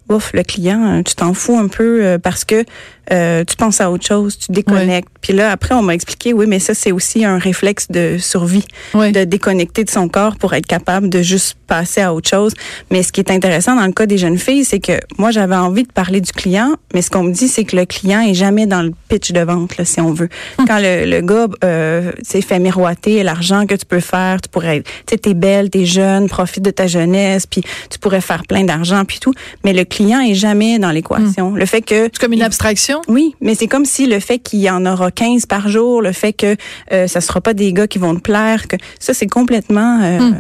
Ouf, 0.10 0.32
le 0.34 0.44
client, 0.44 1.00
euh, 1.00 1.02
tu 1.04 1.16
t'en 1.16 1.34
fous 1.34 1.58
un 1.58 1.68
peu 1.68 2.04
euh, 2.06 2.18
parce 2.20 2.46
que 2.46 2.64
euh, 3.12 3.44
tu 3.44 3.56
penses 3.56 3.82
à 3.82 3.92
autre 3.92 4.06
chose, 4.06 4.38
tu 4.38 4.52
déconnectes. 4.52 5.10
Puis 5.22 5.34
là, 5.34 5.52
après, 5.52 5.76
on 5.76 5.82
m'a 5.84 5.94
expliqué, 5.94 6.34
oui, 6.34 6.46
mais 6.48 6.60
ça, 6.60 6.74
c'est 6.74 6.92
aussi 6.92 7.24
un 7.24 7.38
réflexe 7.38 7.88
de 7.90 8.18
survie, 8.20 8.66
Oui. 8.96 9.12
de 9.12 9.24
déconnecter 9.24 9.84
de 9.84 9.90
son 9.92 10.08
corps 10.10 10.36
pour 10.38 10.54
être 10.54 10.66
capable 10.66 11.10
de 11.10 11.22
juste 11.22 11.56
passer 11.68 12.02
à 12.02 12.14
autre 12.14 12.28
chose. 12.30 12.54
Mais 12.92 13.04
ce 13.04 13.12
qui 13.12 13.22
est 13.22 13.30
intéressant 13.32 13.76
dans 13.76 13.86
le 13.86 13.92
cas 13.92 14.06
des 14.08 14.18
jeunes 14.18 14.38
filles, 14.40 14.66
c'est 14.66 14.80
que 14.80 14.94
moi, 15.20 15.30
j'avais 15.32 15.56
envie 15.56 15.84
de 15.84 15.92
parler 15.92 16.20
du 16.22 16.32
client, 16.32 16.74
mais 16.96 17.02
ce 17.04 17.10
qu'on 17.12 17.24
me 17.24 17.32
dit, 17.32 17.48
c'est 17.48 17.64
que 17.64 17.76
le 17.76 17.86
client 17.86 18.22
est 18.22 18.34
jamais 18.36 18.66
dans 18.66 18.82
le 18.82 18.92
pitch 19.10 19.32
de 19.32 19.42
vente, 19.42 19.78
là, 19.78 19.86
si 19.86 20.02
on 20.02 20.12
veut. 20.14 20.30
Quand 20.68 20.80
le, 20.80 21.06
le 21.06 21.22
gars, 21.22 21.48
euh, 21.64 22.12
tu 22.18 22.24
sais, 22.26 22.42
fait 22.42 22.60
miroiter 22.60 23.22
l'argent 23.24 23.66
que 23.68 23.76
tu 23.76 23.86
peux 23.86 24.00
faire, 24.00 24.42
tu 24.42 24.50
pourrais, 24.50 24.82
tu 24.82 24.92
sais, 25.12 25.18
t'es 25.18 25.34
belle, 25.36 25.70
t'es 25.70 25.86
jeune, 25.86 26.28
profite 26.28 26.64
de 26.64 26.72
ta 26.72 26.88
jeunesse, 26.88 27.46
puis 27.46 27.62
tu 27.92 28.00
pourrais 28.00 28.22
faire 28.22 28.44
plein 28.48 28.64
d'argent, 28.64 29.04
puis 29.06 29.20
tout. 29.20 29.34
Mais 29.64 29.74
le 29.74 29.84
client 29.96 30.20
est 30.22 30.34
jamais 30.36 30.78
dans 30.80 30.92
l'équation. 30.92 31.56
Le 31.56 31.66
fait 31.66 31.82
que 31.82 32.10
C'est 32.12 32.20
comme 32.20 32.34
une 32.34 32.40
il- 32.40 32.44
abstraction? 32.44 33.02
oui, 33.08 33.36
mais 33.42 33.56
c'est 33.56 33.68
comme 33.68 33.86
si 33.86 34.06
le 34.06 34.20
fait 34.20 34.40
qu'il 34.40 34.60
y 34.60 34.70
en 34.70 34.86
aura 34.86 35.10
15 35.12 35.46
par 35.46 35.70
jour, 35.70 36.02
le 36.02 36.12
fait 36.12 36.34
que 36.34 36.56
euh, 36.92 37.08
ça 37.08 37.22
sera 37.22 37.40
pas 37.42 37.54
des 37.54 37.72
gars 37.74 37.88
qui 37.88 38.00
vont 38.00 38.16
te 38.16 38.22
plaire, 38.22 38.68
que 38.68 38.76
ça 39.00 39.14
c'est 39.14 39.28
complètement 39.28 40.00
euh, 40.04 40.32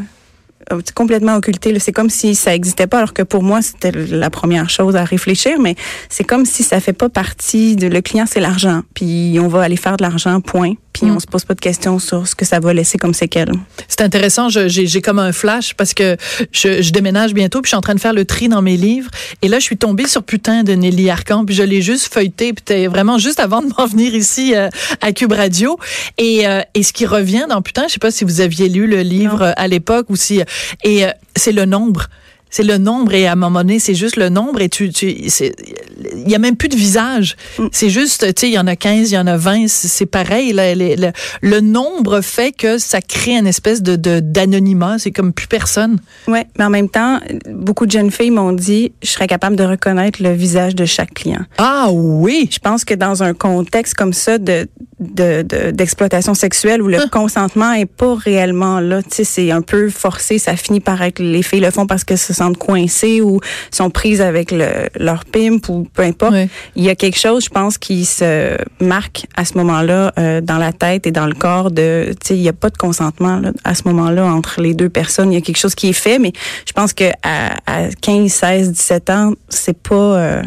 euh, 0.72 0.82
c'est 0.84 0.96
complètement 0.96 1.36
occulté. 1.36 1.78
C'est 1.80 1.92
comme 1.92 2.10
si 2.10 2.34
ça 2.34 2.56
existait 2.56 2.88
pas, 2.88 2.98
alors 2.98 3.14
que 3.14 3.22
pour 3.22 3.44
moi 3.44 3.62
c'était 3.62 3.92
la 3.92 4.30
première 4.30 4.70
chose 4.70 4.96
à 4.96 5.04
réfléchir. 5.04 5.60
Mais 5.60 5.76
c'est 6.10 6.24
comme 6.24 6.46
si 6.46 6.64
ça 6.64 6.80
fait 6.80 6.94
pas 6.94 7.10
partie 7.10 7.76
de 7.76 7.88
le 7.88 8.02
client, 8.02 8.26
c'est 8.28 8.40
l'argent. 8.40 8.82
Puis 8.96 9.38
on 9.40 9.48
va 9.48 9.62
aller 9.62 9.78
faire 9.78 9.96
de 9.98 10.04
l'argent, 10.04 10.42
point. 10.42 10.74
Puis 10.96 11.12
on 11.12 11.20
se 11.20 11.26
pose 11.28 11.44
pas 11.44 11.56
de 11.56 11.60
questions 11.60 12.00
sur 12.00 12.26
ce 12.26 12.36
que 12.36 12.46
ça 12.46 12.62
va 12.62 12.74
laisser 12.74 12.98
comme 12.98 13.14
séquelle. 13.14 13.52
C'est 13.90 14.00
intéressant, 14.00 14.48
j'ai 14.48 15.02
comme 15.02 15.20
un 15.20 15.34
flash 15.34 15.74
parce 15.74 15.94
que 15.94 16.16
je, 16.54 16.82
je 16.82 16.92
déménage 16.92 17.34
bientôt 17.34 17.62
puis 17.62 17.68
je 17.68 17.72
suis 17.72 17.78
en 17.78 17.82
train 17.82 17.96
de 17.96 18.00
faire 18.00 18.14
le 18.14 18.24
tri 18.24 18.48
dans 18.48 18.62
mes 18.62 18.78
livres. 18.78 19.12
Et 19.42 19.50
là 19.50 19.60
je 19.60 19.66
suis 19.66 19.76
tombée 19.76 20.08
sur 20.08 20.24
putain 20.24 20.64
de 20.64 20.72
Nelly 20.72 21.10
Arcan 21.10 21.44
puis 21.44 21.54
je 21.54 21.64
l'ai 21.64 21.82
juste 21.82 22.14
feuilleté 22.14 22.54
puis 22.54 22.88
vraiment 22.88 23.18
juste 23.18 23.42
avant 23.42 23.62
de 23.62 23.68
m'en 23.78 23.88
venir 23.88 24.16
ici 24.16 24.56
euh, 24.56 24.70
à 25.02 25.12
Cube 25.12 25.34
Radio. 25.34 25.78
Et, 26.18 26.48
euh, 26.48 26.62
et 26.74 26.84
ce 26.84 26.94
qui 26.94 27.06
revient 27.06 27.46
dans 27.50 27.62
putain, 27.62 27.84
je 27.90 27.94
sais 27.94 28.00
pas 28.00 28.12
si 28.12 28.24
vous 28.24 28.40
aviez 28.40 28.70
lu 28.70 28.88
le 28.88 29.02
livre 29.02 29.42
euh, 29.42 29.52
à 29.58 29.68
l'époque 29.68 30.06
ou 30.10 30.16
si 30.16 30.42
et 30.86 31.06
euh, 31.06 31.10
c'est 31.36 31.52
le 31.52 31.66
nombre 31.66 32.08
c'est 32.56 32.64
le 32.64 32.78
nombre 32.78 33.14
et 33.14 33.28
à 33.28 33.34
un 33.34 33.36
moment 33.36 33.60
donné, 33.60 33.80
c'est 33.80 33.96
juste 33.96 34.16
le 34.16 34.30
nombre 34.30 34.62
et 34.62 34.70
tu, 34.70 34.90
tu 34.90 35.08
il 35.10 36.30
y 36.30 36.36
a 36.36 36.40
même 36.40 36.56
plus 36.56 36.70
de 36.70 36.78
visage. 36.78 37.36
Mm. 37.60 37.68
C'est 37.74 37.90
juste, 37.90 38.34
tu 38.34 38.40
sais, 38.40 38.48
il 38.48 38.54
y 38.54 38.58
en 38.58 38.66
a 38.66 38.78
15, 38.78 39.12
il 39.12 39.16
y 39.16 39.18
en 39.18 39.28
a 39.28 39.36
20, 39.36 39.68
c'est 39.68 40.06
pareil. 40.06 40.54
le, 40.56 41.60
nombre 41.60 42.22
fait 42.22 42.54
que 42.54 42.78
ça 42.78 43.02
crée 43.02 43.36
une 43.36 43.48
espèce 43.48 43.84
de 43.84 43.98
d'anonymat. 44.22 45.00
C'est 45.00 45.12
comme 45.12 45.34
plus 45.34 45.48
personne. 45.48 45.98
Ouais, 46.30 46.48
mais 46.58 46.64
en 46.64 46.70
même 46.70 46.88
temps, 46.88 47.20
beaucoup 47.50 47.86
de 47.86 47.92
jeunes 47.92 48.12
filles 48.12 48.32
m'ont 48.32 48.54
dit, 48.54 48.94
je 49.04 49.10
serais 49.10 49.28
capable 49.28 49.58
de 49.58 49.66
reconnaître 49.66 50.24
le 50.24 50.32
visage 50.32 50.76
de 50.76 50.86
chaque 50.86 51.14
client. 51.14 51.44
Ah 51.58 51.90
oui. 51.92 52.48
Je 52.50 52.60
pense 52.60 52.86
que 52.86 52.94
dans 52.94 53.22
un 53.22 53.34
contexte 53.34 53.96
comme 53.96 54.14
ça 54.14 54.38
de 54.38 54.66
d'exploitation 55.00 56.32
de, 56.32 56.38
sexuelle 56.38 56.82
où 56.82 56.88
le 56.88 57.00
ah. 57.02 57.08
consentement 57.12 57.74
est 57.74 57.86
pas 57.86 58.16
réellement 58.16 58.80
là, 58.80 59.04
tu 59.04 59.10
sais, 59.12 59.24
c'est 59.26 59.52
un 59.52 59.62
peu 59.62 59.90
forcé, 59.90 60.38
ça 60.38 60.56
finit 60.56 60.80
par 60.80 61.02
être 61.02 61.20
les 61.20 61.44
filles 61.44 61.60
le 61.60 61.72
font 61.72 61.86
parce 61.86 62.04
qu'elles 62.04 62.18
se 62.18 62.34
sentent 62.34 62.58
coincées 62.58 63.20
ou 63.22 63.42
sont 63.72 63.90
prises 63.90 64.22
avec 64.22 64.52
le, 64.52 64.88
leur 64.96 65.26
pimp 65.26 65.68
ou 65.68 65.88
peu 65.94 66.04
importe. 66.04 66.36
Il 66.76 66.84
y 66.84 66.90
a 66.90 66.96
quelque 66.96 67.20
chose, 67.20 67.46
je 67.46 67.50
pense, 67.50 67.78
qui 67.78 68.06
se 68.06 68.58
marque 68.80 69.26
à 69.36 69.44
ce 69.44 69.58
moment-là 69.58 70.14
euh, 70.18 70.42
dans 70.42 70.58
la 70.58 70.72
tête 70.72 71.08
et 71.08 71.12
dans 71.12 71.28
le 71.28 71.36
corps 71.36 71.72
de, 71.72 72.12
tu 72.22 72.28
sais, 72.28 72.36
il 72.36 72.42
y 72.42 72.50
a 72.50 72.54
pas 72.54 72.70
de 72.70 72.78
consentement 72.78 73.40
là, 73.40 73.52
à 73.64 73.76
ce 73.76 73.84
moment-là 73.86 74.26
entre 74.26 74.62
les 74.62 74.74
deux 74.74 74.90
personnes. 74.90 75.32
Il 75.32 75.36
y 75.36 75.40
a 75.40 75.42
quelque 75.42 75.60
chose 75.60 75.76
qui 75.76 75.90
est 75.90 75.94
fait, 75.94 76.20
mais 76.20 76.32
je 76.66 76.72
pense 76.72 76.94
que 76.94 77.12
à, 77.22 77.56
à 77.66 77.90
15, 77.90 78.32
16, 78.32 78.72
17 78.72 79.10
ans, 79.10 79.34
c'est 79.50 79.78
pas, 79.78 79.96
euh, 79.96 80.44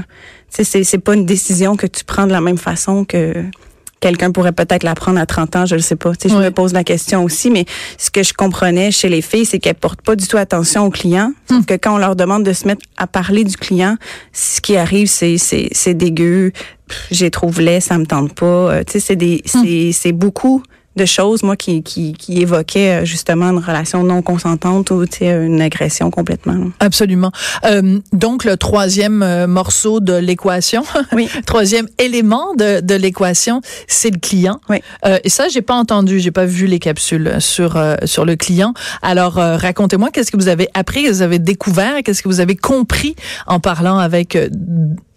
c'est 0.49 0.64
c'est 0.64 0.99
pas 0.99 1.14
une 1.14 1.26
décision 1.26 1.76
que 1.76 1.87
tu 1.87 2.05
prends 2.05 2.26
de 2.26 2.33
la 2.33 2.40
même 2.40 2.59
façon 2.59 3.05
que 3.05 3.35
quelqu'un 4.00 4.31
pourrait 4.31 4.52
peut-être 4.52 4.83
l'apprendre 4.83 5.19
à 5.19 5.26
30 5.26 5.57
ans, 5.57 5.67
je 5.67 5.76
ne 5.76 5.81
sais 5.81 5.97
pas. 5.97 6.14
Tu 6.14 6.28
sais, 6.28 6.35
Je 6.35 6.40
me 6.40 6.50
pose 6.50 6.73
la 6.73 6.85
question 6.85 7.25
aussi, 7.25 7.50
mais 7.50 7.64
ce 7.97 8.11
que 8.11 8.23
je 8.23 8.33
comprenais 8.33 8.90
chez 8.90 9.09
les 9.09 9.23
filles, 9.23 9.45
c'est 9.45 9.59
qu'elles 9.59 9.75
portent 9.75 10.02
pas 10.02 10.17
du 10.17 10.26
tout 10.26 10.37
attention 10.37 10.85
aux 10.85 10.90
clients. 10.90 11.33
Hmm. 11.50 11.62
que 11.62 11.75
quand 11.75 11.95
on 11.95 11.99
leur 11.99 12.17
demande 12.17 12.45
de 12.45 12.52
se 12.52 12.67
mettre 12.67 12.83
à 12.97 13.07
parler 13.07 13.45
du 13.45 13.57
client, 13.57 13.97
ce 14.33 14.61
qui 14.61 14.76
arrive, 14.76 15.09
c'est 15.09 15.37
c'est 15.38 15.95
dégueu, 15.95 16.52
j'ai 17.11 17.31
trouvé 17.31 17.64
laid, 17.64 17.81
ça 17.81 17.99
me 17.99 18.07
tente 18.07 18.35
pas. 18.35 18.47
Euh, 18.47 18.85
tu 18.85 18.93
sais, 18.93 19.00
c'est 19.00 19.17
des 19.17 19.43
hmm. 19.55 19.93
c'est 19.93 20.12
beaucoup 20.12 20.62
de 20.99 21.07
choses, 21.07 21.43
moi, 21.43 21.57
qui, 21.57 21.83
qui, 21.83 22.12
qui 22.12 22.43
évoquaient 22.43 23.00
euh, 23.00 23.05
justement 23.07 23.47
une 23.47 23.59
relation 23.59 24.02
non 24.05 24.21
consentante 24.21 24.90
ou 24.90 25.05
une 25.21 25.62
agression 25.62 26.11
complètement. 26.11 26.57
Absolument. 26.81 27.33
Euh, 27.64 27.99
donc, 28.12 28.45
le 28.45 28.57
troisième 28.57 29.23
euh, 29.23 29.47
morceau 29.47 30.00
de 30.00 30.14
l'équation, 30.14 30.83
oui. 31.12 31.28
troisième 31.47 31.87
élément 31.99 32.55
de, 32.55 32.81
de 32.81 32.95
l'équation, 32.95 33.62
c'est 33.87 34.11
le 34.11 34.19
client. 34.19 34.61
Oui. 34.69 34.83
Euh, 35.07 35.19
et 35.25 35.31
ça, 35.31 35.49
j'ai 35.49 35.62
pas 35.62 35.75
entendu, 35.75 36.21
j'ai 36.21 36.31
pas 36.31 36.45
vu 36.45 36.67
les 36.67 36.78
capsules 36.78 37.37
sur 37.38 37.76
euh, 37.76 37.97
sur 38.05 38.25
le 38.25 38.37
client. 38.37 38.75
Alors, 39.02 39.35
racontez-moi, 39.35 40.11
qu'est-ce 40.11 40.31
que 40.31 40.37
vous 40.37 40.49
avez 40.49 40.69
appris, 40.75 41.02
qu'est-ce 41.02 41.12
que 41.12 41.17
vous 41.17 41.23
avez 41.23 41.38
découvert, 41.38 42.02
qu'est-ce 42.05 42.23
que 42.23 42.28
vous 42.28 42.40
avez 42.40 42.57
compris 42.57 43.14
en 43.47 43.61
parlant 43.61 43.99
avec 43.99 44.37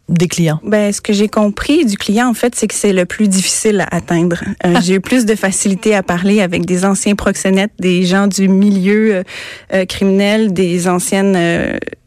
des 0.09 0.27
clients? 0.27 0.59
Ben, 0.63 0.91
ce 0.91 1.01
que 1.01 1.13
j'ai 1.13 1.27
compris 1.27 1.85
du 1.85 1.97
client, 1.97 2.27
en 2.27 2.33
fait, 2.33 2.55
c'est 2.55 2.67
que 2.67 2.73
c'est 2.73 2.93
le 2.93 3.05
plus 3.05 3.27
difficile 3.27 3.81
à 3.81 3.95
atteindre. 3.95 4.43
Euh, 4.65 4.75
j'ai 4.83 4.95
eu 4.95 4.99
plus 4.99 5.25
de 5.25 5.35
facilité 5.35 5.95
à 5.95 6.03
parler 6.03 6.41
avec 6.41 6.65
des 6.65 6.85
anciens 6.85 7.15
proxénètes, 7.15 7.71
des 7.79 8.03
gens 8.03 8.27
du 8.27 8.47
milieu 8.47 9.15
euh, 9.15 9.23
euh, 9.73 9.85
criminel, 9.85 10.53
des 10.53 10.87
anciennes, 10.87 11.37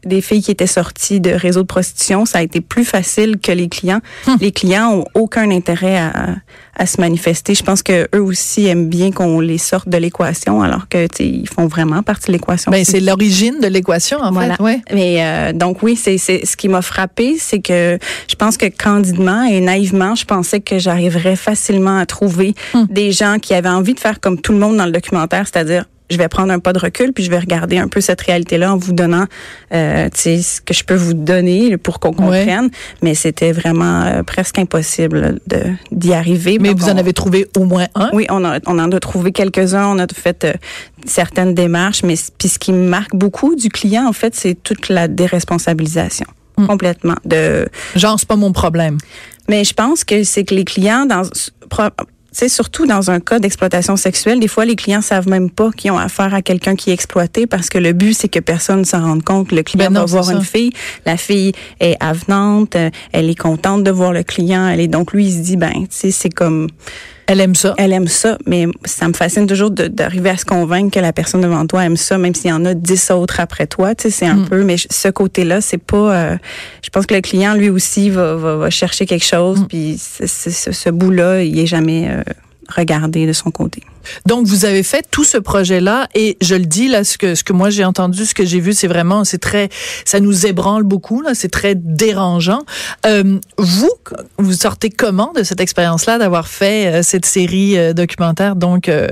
des 0.05 0.21
filles 0.21 0.41
qui 0.41 0.51
étaient 0.51 0.67
sorties 0.67 1.19
de 1.19 1.31
réseaux 1.31 1.61
de 1.61 1.67
prostitution. 1.67 2.25
Ça 2.25 2.39
a 2.39 2.41
été 2.41 2.61
plus 2.61 2.85
facile 2.85 3.37
que 3.39 3.51
les 3.51 3.67
clients. 3.67 4.01
Hum. 4.27 4.37
Les 4.39 4.51
clients 4.51 4.91
ont 4.93 5.05
aucun 5.13 5.49
intérêt 5.51 5.97
à, 5.97 6.35
à 6.75 6.85
se 6.85 6.99
manifester. 6.99 7.55
Je 7.55 7.63
pense 7.63 7.81
que 7.83 8.07
eux 8.13 8.21
aussi 8.21 8.67
aiment 8.67 8.89
bien 8.89 9.11
qu'on 9.11 9.39
les 9.39 9.57
sorte 9.57 9.89
de 9.89 9.97
l'équation, 9.97 10.61
alors 10.61 10.87
que 10.89 11.07
ils 11.19 11.47
font 11.47 11.67
vraiment 11.67 12.03
partie 12.03 12.27
de 12.27 12.33
l'équation. 12.33 12.71
Ben, 12.71 12.83
c'est 12.83 12.99
l'origine 12.99 13.59
de 13.61 13.67
l'équation 13.67 14.19
en 14.19 14.31
voilà. 14.31 14.55
fait. 14.55 14.63
Ouais. 14.63 14.81
Mais 14.93 15.17
euh, 15.19 15.53
donc 15.53 15.81
oui, 15.83 15.95
c'est 15.95 16.17
ce 16.17 16.57
qui 16.57 16.67
m'a 16.67 16.81
frappé, 16.81 17.37
c'est 17.39 17.59
que 17.59 17.97
je 18.29 18.35
pense 18.35 18.57
que 18.57 18.65
candidement 18.65 19.43
et 19.43 19.61
naïvement, 19.61 20.15
je 20.15 20.25
pensais 20.25 20.59
que 20.59 20.79
j'arriverais 20.79 21.35
facilement 21.35 21.97
à 21.97 22.05
trouver 22.05 22.53
hum. 22.73 22.87
des 22.89 23.11
gens 23.11 23.37
qui 23.41 23.53
avaient 23.53 23.69
envie 23.69 23.93
de 23.93 23.99
faire 23.99 24.19
comme 24.19 24.39
tout 24.39 24.51
le 24.51 24.59
monde 24.59 24.77
dans 24.77 24.85
le 24.85 24.91
documentaire, 24.91 25.47
c'est-à-dire 25.51 25.85
je 26.09 26.17
vais 26.17 26.27
prendre 26.27 26.51
un 26.51 26.59
pas 26.59 26.73
de 26.73 26.79
recul 26.79 27.13
puis 27.13 27.23
je 27.23 27.29
vais 27.29 27.39
regarder 27.39 27.77
un 27.77 27.87
peu 27.87 28.01
cette 28.01 28.21
réalité-là 28.21 28.73
en 28.73 28.77
vous 28.77 28.93
donnant 28.93 29.25
euh, 29.73 30.09
ce 30.13 30.61
que 30.61 30.73
je 30.73 30.83
peux 30.83 30.95
vous 30.95 31.13
donner 31.13 31.77
pour 31.77 31.99
qu'on 31.99 32.13
comprenne. 32.13 32.69
Mais 33.01 33.15
c'était 33.15 33.51
vraiment 33.51 34.03
euh, 34.03 34.23
presque 34.23 34.59
impossible 34.59 35.39
de 35.47 35.63
d'y 35.91 36.13
arriver. 36.13 36.57
Mais 36.59 36.73
vous 36.73 36.89
en 36.89 36.97
avez 36.97 37.13
trouvé 37.13 37.47
au 37.57 37.65
moins 37.65 37.87
un? 37.95 38.09
Oui, 38.13 38.25
on, 38.29 38.43
a, 38.45 38.59
on 38.65 38.79
en 38.79 38.91
a 38.91 38.99
trouvé 38.99 39.31
quelques-uns. 39.31 39.87
On 39.87 39.99
a 39.99 40.07
fait 40.13 40.43
euh, 40.43 40.53
certaines 41.05 41.53
démarches. 41.53 42.03
Mais 42.03 42.15
puis 42.37 42.49
ce 42.49 42.59
qui 42.59 42.73
me 42.73 42.87
marque 42.87 43.15
beaucoup 43.15 43.55
du 43.55 43.69
client, 43.69 44.07
en 44.07 44.13
fait, 44.13 44.35
c'est 44.35 44.55
toute 44.55 44.89
la 44.89 45.07
déresponsabilisation. 45.07 46.27
Hmm. 46.57 46.67
Complètement. 46.67 47.15
De... 47.25 47.67
Genre, 47.95 48.19
c'est 48.19 48.27
pas 48.27 48.35
mon 48.35 48.51
problème. 48.51 48.97
Mais 49.49 49.63
je 49.63 49.73
pense 49.73 50.03
que 50.03 50.23
c'est 50.23 50.43
que 50.43 50.55
les 50.55 50.65
clients, 50.65 51.05
dans 51.05 51.23
c'est 52.35 52.49
surtout 52.49 52.85
dans 52.85 53.09
un 53.11 53.21
cas 53.21 53.39
d'exploitation 53.39 53.95
sexuelle, 53.95 54.41
des 54.41 54.49
fois 54.49 54.65
les 54.65 54.75
clients 54.75 55.01
savent 55.01 55.29
même 55.29 55.49
pas 55.49 55.71
qu'ils 55.71 55.91
ont 55.91 55.97
affaire 55.97 56.33
à 56.33 56.41
quelqu'un 56.41 56.75
qui 56.75 56.89
est 56.89 56.93
exploité 56.93 57.47
parce 57.47 57.69
que 57.69 57.77
le 57.77 57.93
but 57.93 58.13
c'est 58.13 58.27
que 58.27 58.41
personne 58.41 58.79
ne 58.79 58.83
s'en 58.83 59.01
rende 59.01 59.23
compte. 59.23 59.53
Le 59.53 59.63
client 59.63 59.89
ben 59.89 60.01
va 60.01 60.05
voir 60.05 60.29
une 60.29 60.43
fille, 60.43 60.71
la 61.05 61.15
fille 61.15 61.53
est 61.79 61.95
avenante, 62.01 62.75
elle 63.13 63.29
est 63.29 63.39
contente 63.39 63.85
de 63.85 63.91
voir 63.91 64.11
le 64.11 64.23
client, 64.23 64.67
elle 64.67 64.81
est 64.81 64.89
donc 64.89 65.13
lui 65.13 65.27
il 65.27 65.31
se 65.31 65.43
dit 65.43 65.55
ben 65.55 65.71
tu 65.71 65.87
sais 65.91 66.11
c'est 66.11 66.29
comme 66.29 66.67
elle 67.27 67.41
aime 67.41 67.55
ça. 67.55 67.73
Elle 67.77 67.93
aime 67.93 68.07
ça, 68.07 68.37
mais 68.45 68.67
ça 68.83 69.07
me 69.07 69.13
fascine 69.13 69.47
toujours 69.47 69.71
d'arriver 69.71 70.29
à 70.29 70.37
se 70.37 70.45
convaincre 70.45 70.93
que 70.93 70.99
la 70.99 71.13
personne 71.13 71.41
devant 71.41 71.65
toi 71.65 71.85
aime 71.85 71.97
ça, 71.97 72.17
même 72.17 72.35
s'il 72.35 72.49
y 72.49 72.53
en 72.53 72.65
a 72.65 72.73
dix 72.73 73.09
autres 73.11 73.39
après 73.39 73.67
toi. 73.67 73.95
Tu 73.95 74.03
sais, 74.03 74.09
c'est 74.11 74.25
un 74.25 74.35
mm. 74.35 74.49
peu, 74.49 74.63
mais 74.63 74.75
ce 74.77 75.07
côté-là, 75.09 75.61
c'est 75.61 75.79
pas. 75.79 76.15
Euh, 76.15 76.37
je 76.83 76.89
pense 76.89 77.05
que 77.05 77.15
le 77.15 77.21
client, 77.21 77.55
lui 77.55 77.69
aussi, 77.69 78.09
va, 78.09 78.35
va, 78.35 78.55
va 78.57 78.69
chercher 78.69 79.05
quelque 79.05 79.25
chose, 79.25 79.61
mm. 79.61 79.67
puis 79.67 79.97
ce, 79.97 80.71
ce 80.71 80.89
bout-là, 80.89 81.41
il 81.41 81.57
est 81.57 81.67
jamais 81.67 82.09
euh, 82.09 82.21
regardé 82.69 83.25
de 83.25 83.33
son 83.33 83.51
côté. 83.51 83.81
Donc 84.25 84.47
vous 84.47 84.65
avez 84.65 84.83
fait 84.83 85.05
tout 85.09 85.23
ce 85.23 85.37
projet-là 85.37 86.07
et 86.15 86.37
je 86.41 86.55
le 86.55 86.65
dis 86.65 86.87
là 86.87 87.03
ce 87.03 87.17
que 87.17 87.35
ce 87.35 87.43
que 87.43 87.53
moi 87.53 87.69
j'ai 87.69 87.85
entendu, 87.85 88.25
ce 88.25 88.33
que 88.33 88.45
j'ai 88.45 88.59
vu, 88.59 88.73
c'est 88.73 88.87
vraiment 88.87 89.23
c'est 89.23 89.37
très 89.37 89.69
ça 90.05 90.19
nous 90.19 90.45
ébranle 90.45 90.83
beaucoup 90.83 91.21
là, 91.21 91.31
c'est 91.33 91.49
très 91.49 91.75
dérangeant. 91.75 92.63
Euh, 93.05 93.39
vous 93.57 93.91
vous 94.37 94.53
sortez 94.53 94.89
comment 94.89 95.33
de 95.33 95.43
cette 95.43 95.61
expérience-là 95.61 96.17
d'avoir 96.17 96.47
fait 96.47 96.87
euh, 96.87 97.03
cette 97.03 97.25
série 97.25 97.77
euh, 97.77 97.93
documentaire 97.93 98.55
donc 98.55 98.89
euh, 98.89 99.07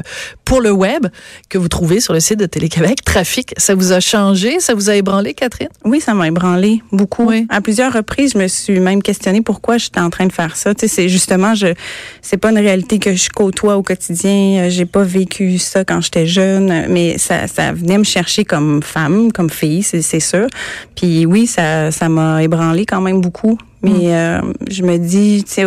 pour 0.45 0.61
le 0.61 0.71
web 0.71 1.07
que 1.49 1.57
vous 1.57 1.67
trouvez 1.67 1.99
sur 1.99 2.13
le 2.13 2.19
site 2.19 2.39
de 2.39 2.45
Télé-Québec? 2.45 3.03
Trafic, 3.03 3.53
ça 3.57 3.75
vous 3.75 3.91
a 3.91 3.99
changé, 3.99 4.59
ça 4.59 4.73
vous 4.73 4.89
a 4.89 4.95
ébranlé 4.95 5.33
Catherine? 5.33 5.69
Oui, 5.85 5.99
ça 5.99 6.13
m'a 6.13 6.27
ébranlé 6.27 6.81
beaucoup. 6.91 7.31
À 7.49 7.61
plusieurs 7.61 7.93
reprises, 7.93 8.33
je 8.33 8.37
me 8.37 8.47
suis 8.47 8.79
même 8.79 9.01
questionnée 9.01 9.41
pourquoi 9.41 9.77
j'étais 9.77 9.99
en 9.99 10.09
train 10.09 10.25
de 10.25 10.31
faire 10.31 10.55
ça. 10.55 10.73
Tu 10.75 10.81
sais, 10.81 10.95
c'est 10.95 11.09
justement 11.09 11.55
je 11.55 11.73
c'est 12.21 12.37
pas 12.37 12.51
une 12.51 12.57
réalité 12.57 12.99
que 12.99 13.15
je 13.15 13.29
côtoie 13.29 13.77
au 13.77 13.83
quotidien, 13.83 14.69
j'ai 14.69 14.82
pas 14.85 15.03
vécu 15.03 15.57
ça 15.57 15.83
quand 15.83 16.01
j'étais 16.01 16.27
jeune, 16.27 16.87
mais 16.89 17.17
ça, 17.17 17.47
ça 17.47 17.71
venait 17.71 17.97
me 17.97 18.03
chercher 18.03 18.45
comme 18.45 18.81
femme, 18.81 19.31
comme 19.31 19.49
fille, 19.49 19.83
c'est 19.83 20.19
sûr. 20.19 20.47
Puis 20.95 21.25
oui, 21.25 21.47
ça, 21.47 21.91
ça 21.91 22.09
m'a 22.09 22.43
ébranlé 22.43 22.85
quand 22.85 23.01
même 23.01 23.21
beaucoup. 23.21 23.57
Mais 23.81 23.89
mm. 23.89 24.01
euh, 24.05 24.41
je 24.69 24.83
me 24.83 24.97
dis, 24.97 25.43
tu 25.45 25.53
sais, 25.53 25.65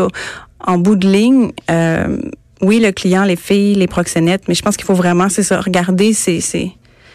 en 0.61 0.79
bout 0.79 0.96
de 0.96 1.07
ligne, 1.07 1.52
euh, 1.70 2.16
oui, 2.62 2.81
le 2.81 2.92
client, 2.92 3.24
les 3.24 3.37
filles, 3.37 3.74
les 3.74 3.87
proxénètes, 3.87 4.48
mais 4.48 4.55
je 4.55 4.62
pense 4.62 4.76
qu'il 4.76 4.87
faut 4.87 4.94
vraiment, 4.94 5.29
c'est 5.29 5.42
ça, 5.42 5.61
regarder 5.61 6.14
ces, 6.14 6.40
ces, 6.40 6.72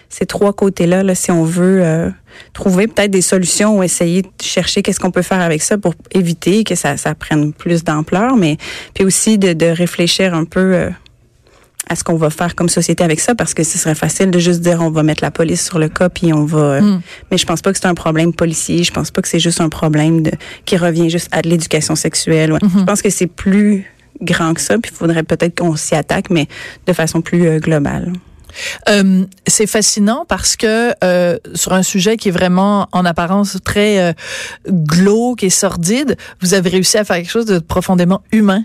ces 0.10 0.26
trois 0.26 0.54
côtés-là, 0.54 1.04
là, 1.04 1.16
si 1.16 1.32
on 1.32 1.44
veut 1.44 1.82
euh, 1.84 2.10
trouver 2.54 2.88
peut-être 2.88 3.12
des 3.12 3.22
solutions 3.22 3.80
ou 3.80 3.84
essayer 3.84 4.22
de 4.22 4.30
chercher 4.42 4.84
qu'est-ce 4.84 5.00
qu'on 5.00 5.12
peut 5.12 5.24
faire 5.24 5.42
avec 5.42 5.64
ça 5.64 5.78
pour 5.78 5.96
éviter 6.12 6.64
que 6.64 6.76
ça, 6.76 6.98
ça 6.98 7.16
prenne 7.16 7.54
plus 7.54 7.84
d'ampleur, 7.84 8.38
mais 8.38 8.58
puis 8.94 9.04
aussi 9.04 9.38
de, 9.38 9.54
de 9.54 9.66
réfléchir 9.66 10.34
un 10.34 10.46
peu 10.46 10.90
à 11.92 11.96
ce 11.96 12.06
qu'on 12.06 12.16
va 12.16 12.30
faire 12.30 12.56
comme 12.56 12.70
société 12.70 13.04
avec 13.04 13.20
ça 13.20 13.36
parce 13.36 13.54
que 13.54 13.64
ce 13.64 13.78
serait 13.78 13.96
facile 13.96 14.32
de 14.32 14.40
juste 14.40 14.62
dire 14.62 14.80
on 14.82 14.92
va 14.92 15.04
mettre 15.04 15.22
la 15.22 15.30
police 15.30 15.66
sur 15.66 15.78
le 15.78 15.90
cas 15.90 16.08
puis 16.08 16.32
on 16.32 16.46
va 16.46 16.80
hmm. 16.80 17.02
mais 17.30 17.38
je 17.38 17.46
pense 17.46 17.62
pas 17.62 17.74
que 17.74 17.78
c'est 17.78 17.88
un 17.88 17.96
problème 17.96 18.34
policier 18.34 18.84
je 18.84 18.94
pense 18.94 19.12
pas 19.12 19.22
que 19.22 19.28
c'est 19.28 19.40
juste 19.40 19.60
un 19.60 19.68
problème 19.68 20.24
de 20.24 20.32
qui 20.64 20.78
revient 20.78 21.10
juste 21.10 21.28
à 21.34 21.42
de 21.42 21.50
l'éducation 21.50 21.98
sexuelle 21.98 22.54
hmm. 22.54 22.80
je 22.80 22.84
pense 22.86 23.02
que 23.02 23.10
c'est 23.10 23.28
plus 23.28 23.86
grand 24.22 24.54
que 24.54 24.62
ça 24.62 24.78
puis 24.78 24.90
il 24.94 24.98
faudrait 24.98 25.24
peut-être 25.24 25.60
qu'on 25.60 25.76
s'y 25.76 25.94
attaque 25.94 26.30
mais 26.30 26.48
de 26.88 26.94
façon 26.94 27.22
plus 27.22 27.46
euh, 27.46 27.60
globale 27.60 28.14
euh, 28.90 29.26
c'est 29.48 29.68
fascinant 29.68 30.26
parce 30.28 30.56
que 30.56 30.94
euh, 31.04 31.38
sur 31.54 31.74
un 31.74 31.84
sujet 31.84 32.18
qui 32.18 32.30
est 32.30 32.32
vraiment 32.32 32.88
en 32.92 33.06
apparence 33.06 33.58
très 33.64 34.00
euh, 34.00 34.14
glauque 34.68 35.44
et 35.44 35.50
sordide, 35.50 36.18
vous 36.42 36.54
avez 36.54 36.70
réussi 36.70 36.98
à 36.98 37.04
faire 37.04 37.18
quelque 37.18 37.32
chose 37.32 37.46
de 37.46 37.60
profondément 37.60 38.22
humain. 38.32 38.64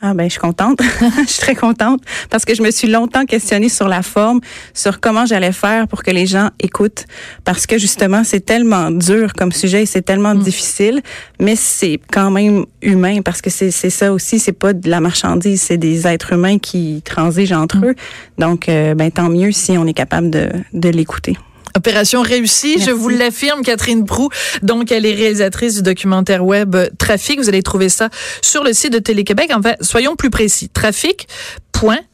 Ah 0.00 0.14
ben 0.14 0.24
je 0.24 0.30
suis 0.30 0.40
contente, 0.40 0.80
je 1.26 1.26
suis 1.26 1.40
très 1.40 1.56
contente 1.56 2.00
parce 2.30 2.44
que 2.44 2.54
je 2.54 2.62
me 2.62 2.70
suis 2.70 2.86
longtemps 2.86 3.24
questionnée 3.24 3.68
sur 3.68 3.88
la 3.88 4.02
forme, 4.02 4.40
sur 4.72 5.00
comment 5.00 5.26
j'allais 5.26 5.50
faire 5.50 5.88
pour 5.88 6.04
que 6.04 6.12
les 6.12 6.26
gens 6.26 6.50
écoutent 6.60 7.04
parce 7.44 7.66
que 7.66 7.78
justement 7.78 8.22
c'est 8.22 8.40
tellement 8.40 8.92
dur 8.92 9.32
comme 9.32 9.50
sujet 9.50 9.82
et 9.82 9.86
c'est 9.86 10.02
tellement 10.02 10.36
mm. 10.36 10.42
difficile, 10.42 11.02
mais 11.40 11.56
c'est 11.56 12.00
quand 12.12 12.30
même 12.30 12.64
humain 12.80 13.22
parce 13.22 13.42
que 13.42 13.50
c'est 13.50 13.70
ça 13.70 14.12
aussi, 14.12 14.38
c'est 14.38 14.52
pas 14.52 14.72
de 14.72 14.88
la 14.88 15.00
marchandise, 15.00 15.62
c'est 15.62 15.78
des 15.78 16.06
êtres 16.06 16.32
humains 16.32 16.58
qui 16.58 17.02
transigent 17.04 17.60
entre 17.60 17.78
mm. 17.78 17.84
eux. 17.86 17.94
Donc 18.38 18.68
euh, 18.68 18.94
ben 18.94 19.10
tant 19.10 19.28
mieux 19.28 19.50
si 19.50 19.72
on 19.78 19.86
est 19.86 19.94
capable 19.94 20.30
de, 20.30 20.48
de 20.74 20.88
l'écouter. 20.90 21.36
Opération 21.78 22.22
réussie, 22.22 22.82
je 22.84 22.90
vous 22.90 23.08
l'affirme, 23.08 23.62
Catherine 23.62 24.04
Prou. 24.04 24.30
Donc, 24.62 24.90
elle 24.90 25.06
est 25.06 25.14
réalisatrice 25.14 25.76
du 25.76 25.82
documentaire 25.82 26.44
web 26.44 26.74
Trafic. 26.98 27.38
Vous 27.38 27.48
allez 27.48 27.62
trouver 27.62 27.88
ça 27.88 28.08
sur 28.42 28.64
le 28.64 28.72
site 28.72 28.92
de 28.92 28.98
Télé-Québec. 28.98 29.52
En 29.54 29.62
fait, 29.62 29.76
soyons 29.80 30.16
plus 30.16 30.28
précis. 30.28 30.68
Trafic 30.70 31.28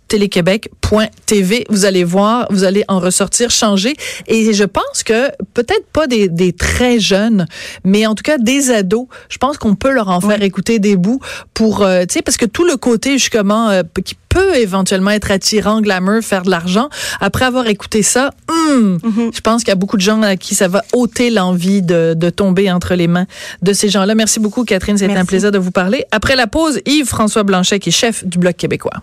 téléquebec.tv. 0.08 1.64
Vous 1.68 1.84
allez 1.84 2.04
voir, 2.04 2.46
vous 2.50 2.64
allez 2.64 2.84
en 2.88 3.00
ressortir 3.00 3.50
changé. 3.50 3.94
Et 4.26 4.52
je 4.52 4.64
pense 4.64 5.02
que 5.04 5.30
peut-être 5.54 5.86
pas 5.92 6.06
des, 6.06 6.28
des, 6.28 6.52
très 6.52 6.98
jeunes, 6.98 7.46
mais 7.84 8.06
en 8.06 8.14
tout 8.14 8.22
cas 8.22 8.38
des 8.38 8.70
ados, 8.70 9.06
je 9.28 9.38
pense 9.38 9.58
qu'on 9.58 9.74
peut 9.74 9.92
leur 9.92 10.08
en 10.08 10.20
faire 10.20 10.42
écouter 10.42 10.78
des 10.78 10.96
bouts 10.96 11.20
pour, 11.52 11.82
euh, 11.82 12.02
tu 12.02 12.14
sais, 12.14 12.22
parce 12.22 12.36
que 12.36 12.46
tout 12.46 12.64
le 12.64 12.76
côté 12.76 13.12
justement 13.18 13.70
euh, 13.70 13.82
qui 14.04 14.16
peut 14.28 14.56
éventuellement 14.56 15.10
être 15.10 15.30
attirant, 15.30 15.80
glamour, 15.80 16.22
faire 16.22 16.42
de 16.42 16.50
l'argent, 16.50 16.88
après 17.20 17.44
avoir 17.44 17.66
écouté 17.68 18.02
ça, 18.02 18.30
hmm, 18.48 18.96
mm-hmm. 18.96 19.34
je 19.34 19.40
pense 19.40 19.62
qu'il 19.62 19.68
y 19.68 19.72
a 19.72 19.76
beaucoup 19.76 19.96
de 19.96 20.02
gens 20.02 20.22
à 20.22 20.36
qui 20.36 20.54
ça 20.54 20.68
va 20.68 20.82
ôter 20.92 21.30
l'envie 21.30 21.82
de, 21.82 22.14
de 22.14 22.30
tomber 22.30 22.70
entre 22.70 22.94
les 22.94 23.06
mains 23.06 23.26
de 23.62 23.72
ces 23.72 23.88
gens-là. 23.88 24.14
Merci 24.14 24.40
beaucoup, 24.40 24.64
Catherine. 24.64 24.98
C'était 24.98 25.16
un 25.16 25.24
plaisir 25.24 25.52
de 25.52 25.58
vous 25.58 25.70
parler. 25.70 26.04
Après 26.10 26.36
la 26.36 26.46
pause, 26.46 26.80
Yves-François 26.84 27.44
Blanchet, 27.44 27.78
qui 27.78 27.90
est 27.90 27.92
chef 27.92 28.24
du 28.24 28.38
Bloc 28.38 28.56
québécois. 28.56 29.02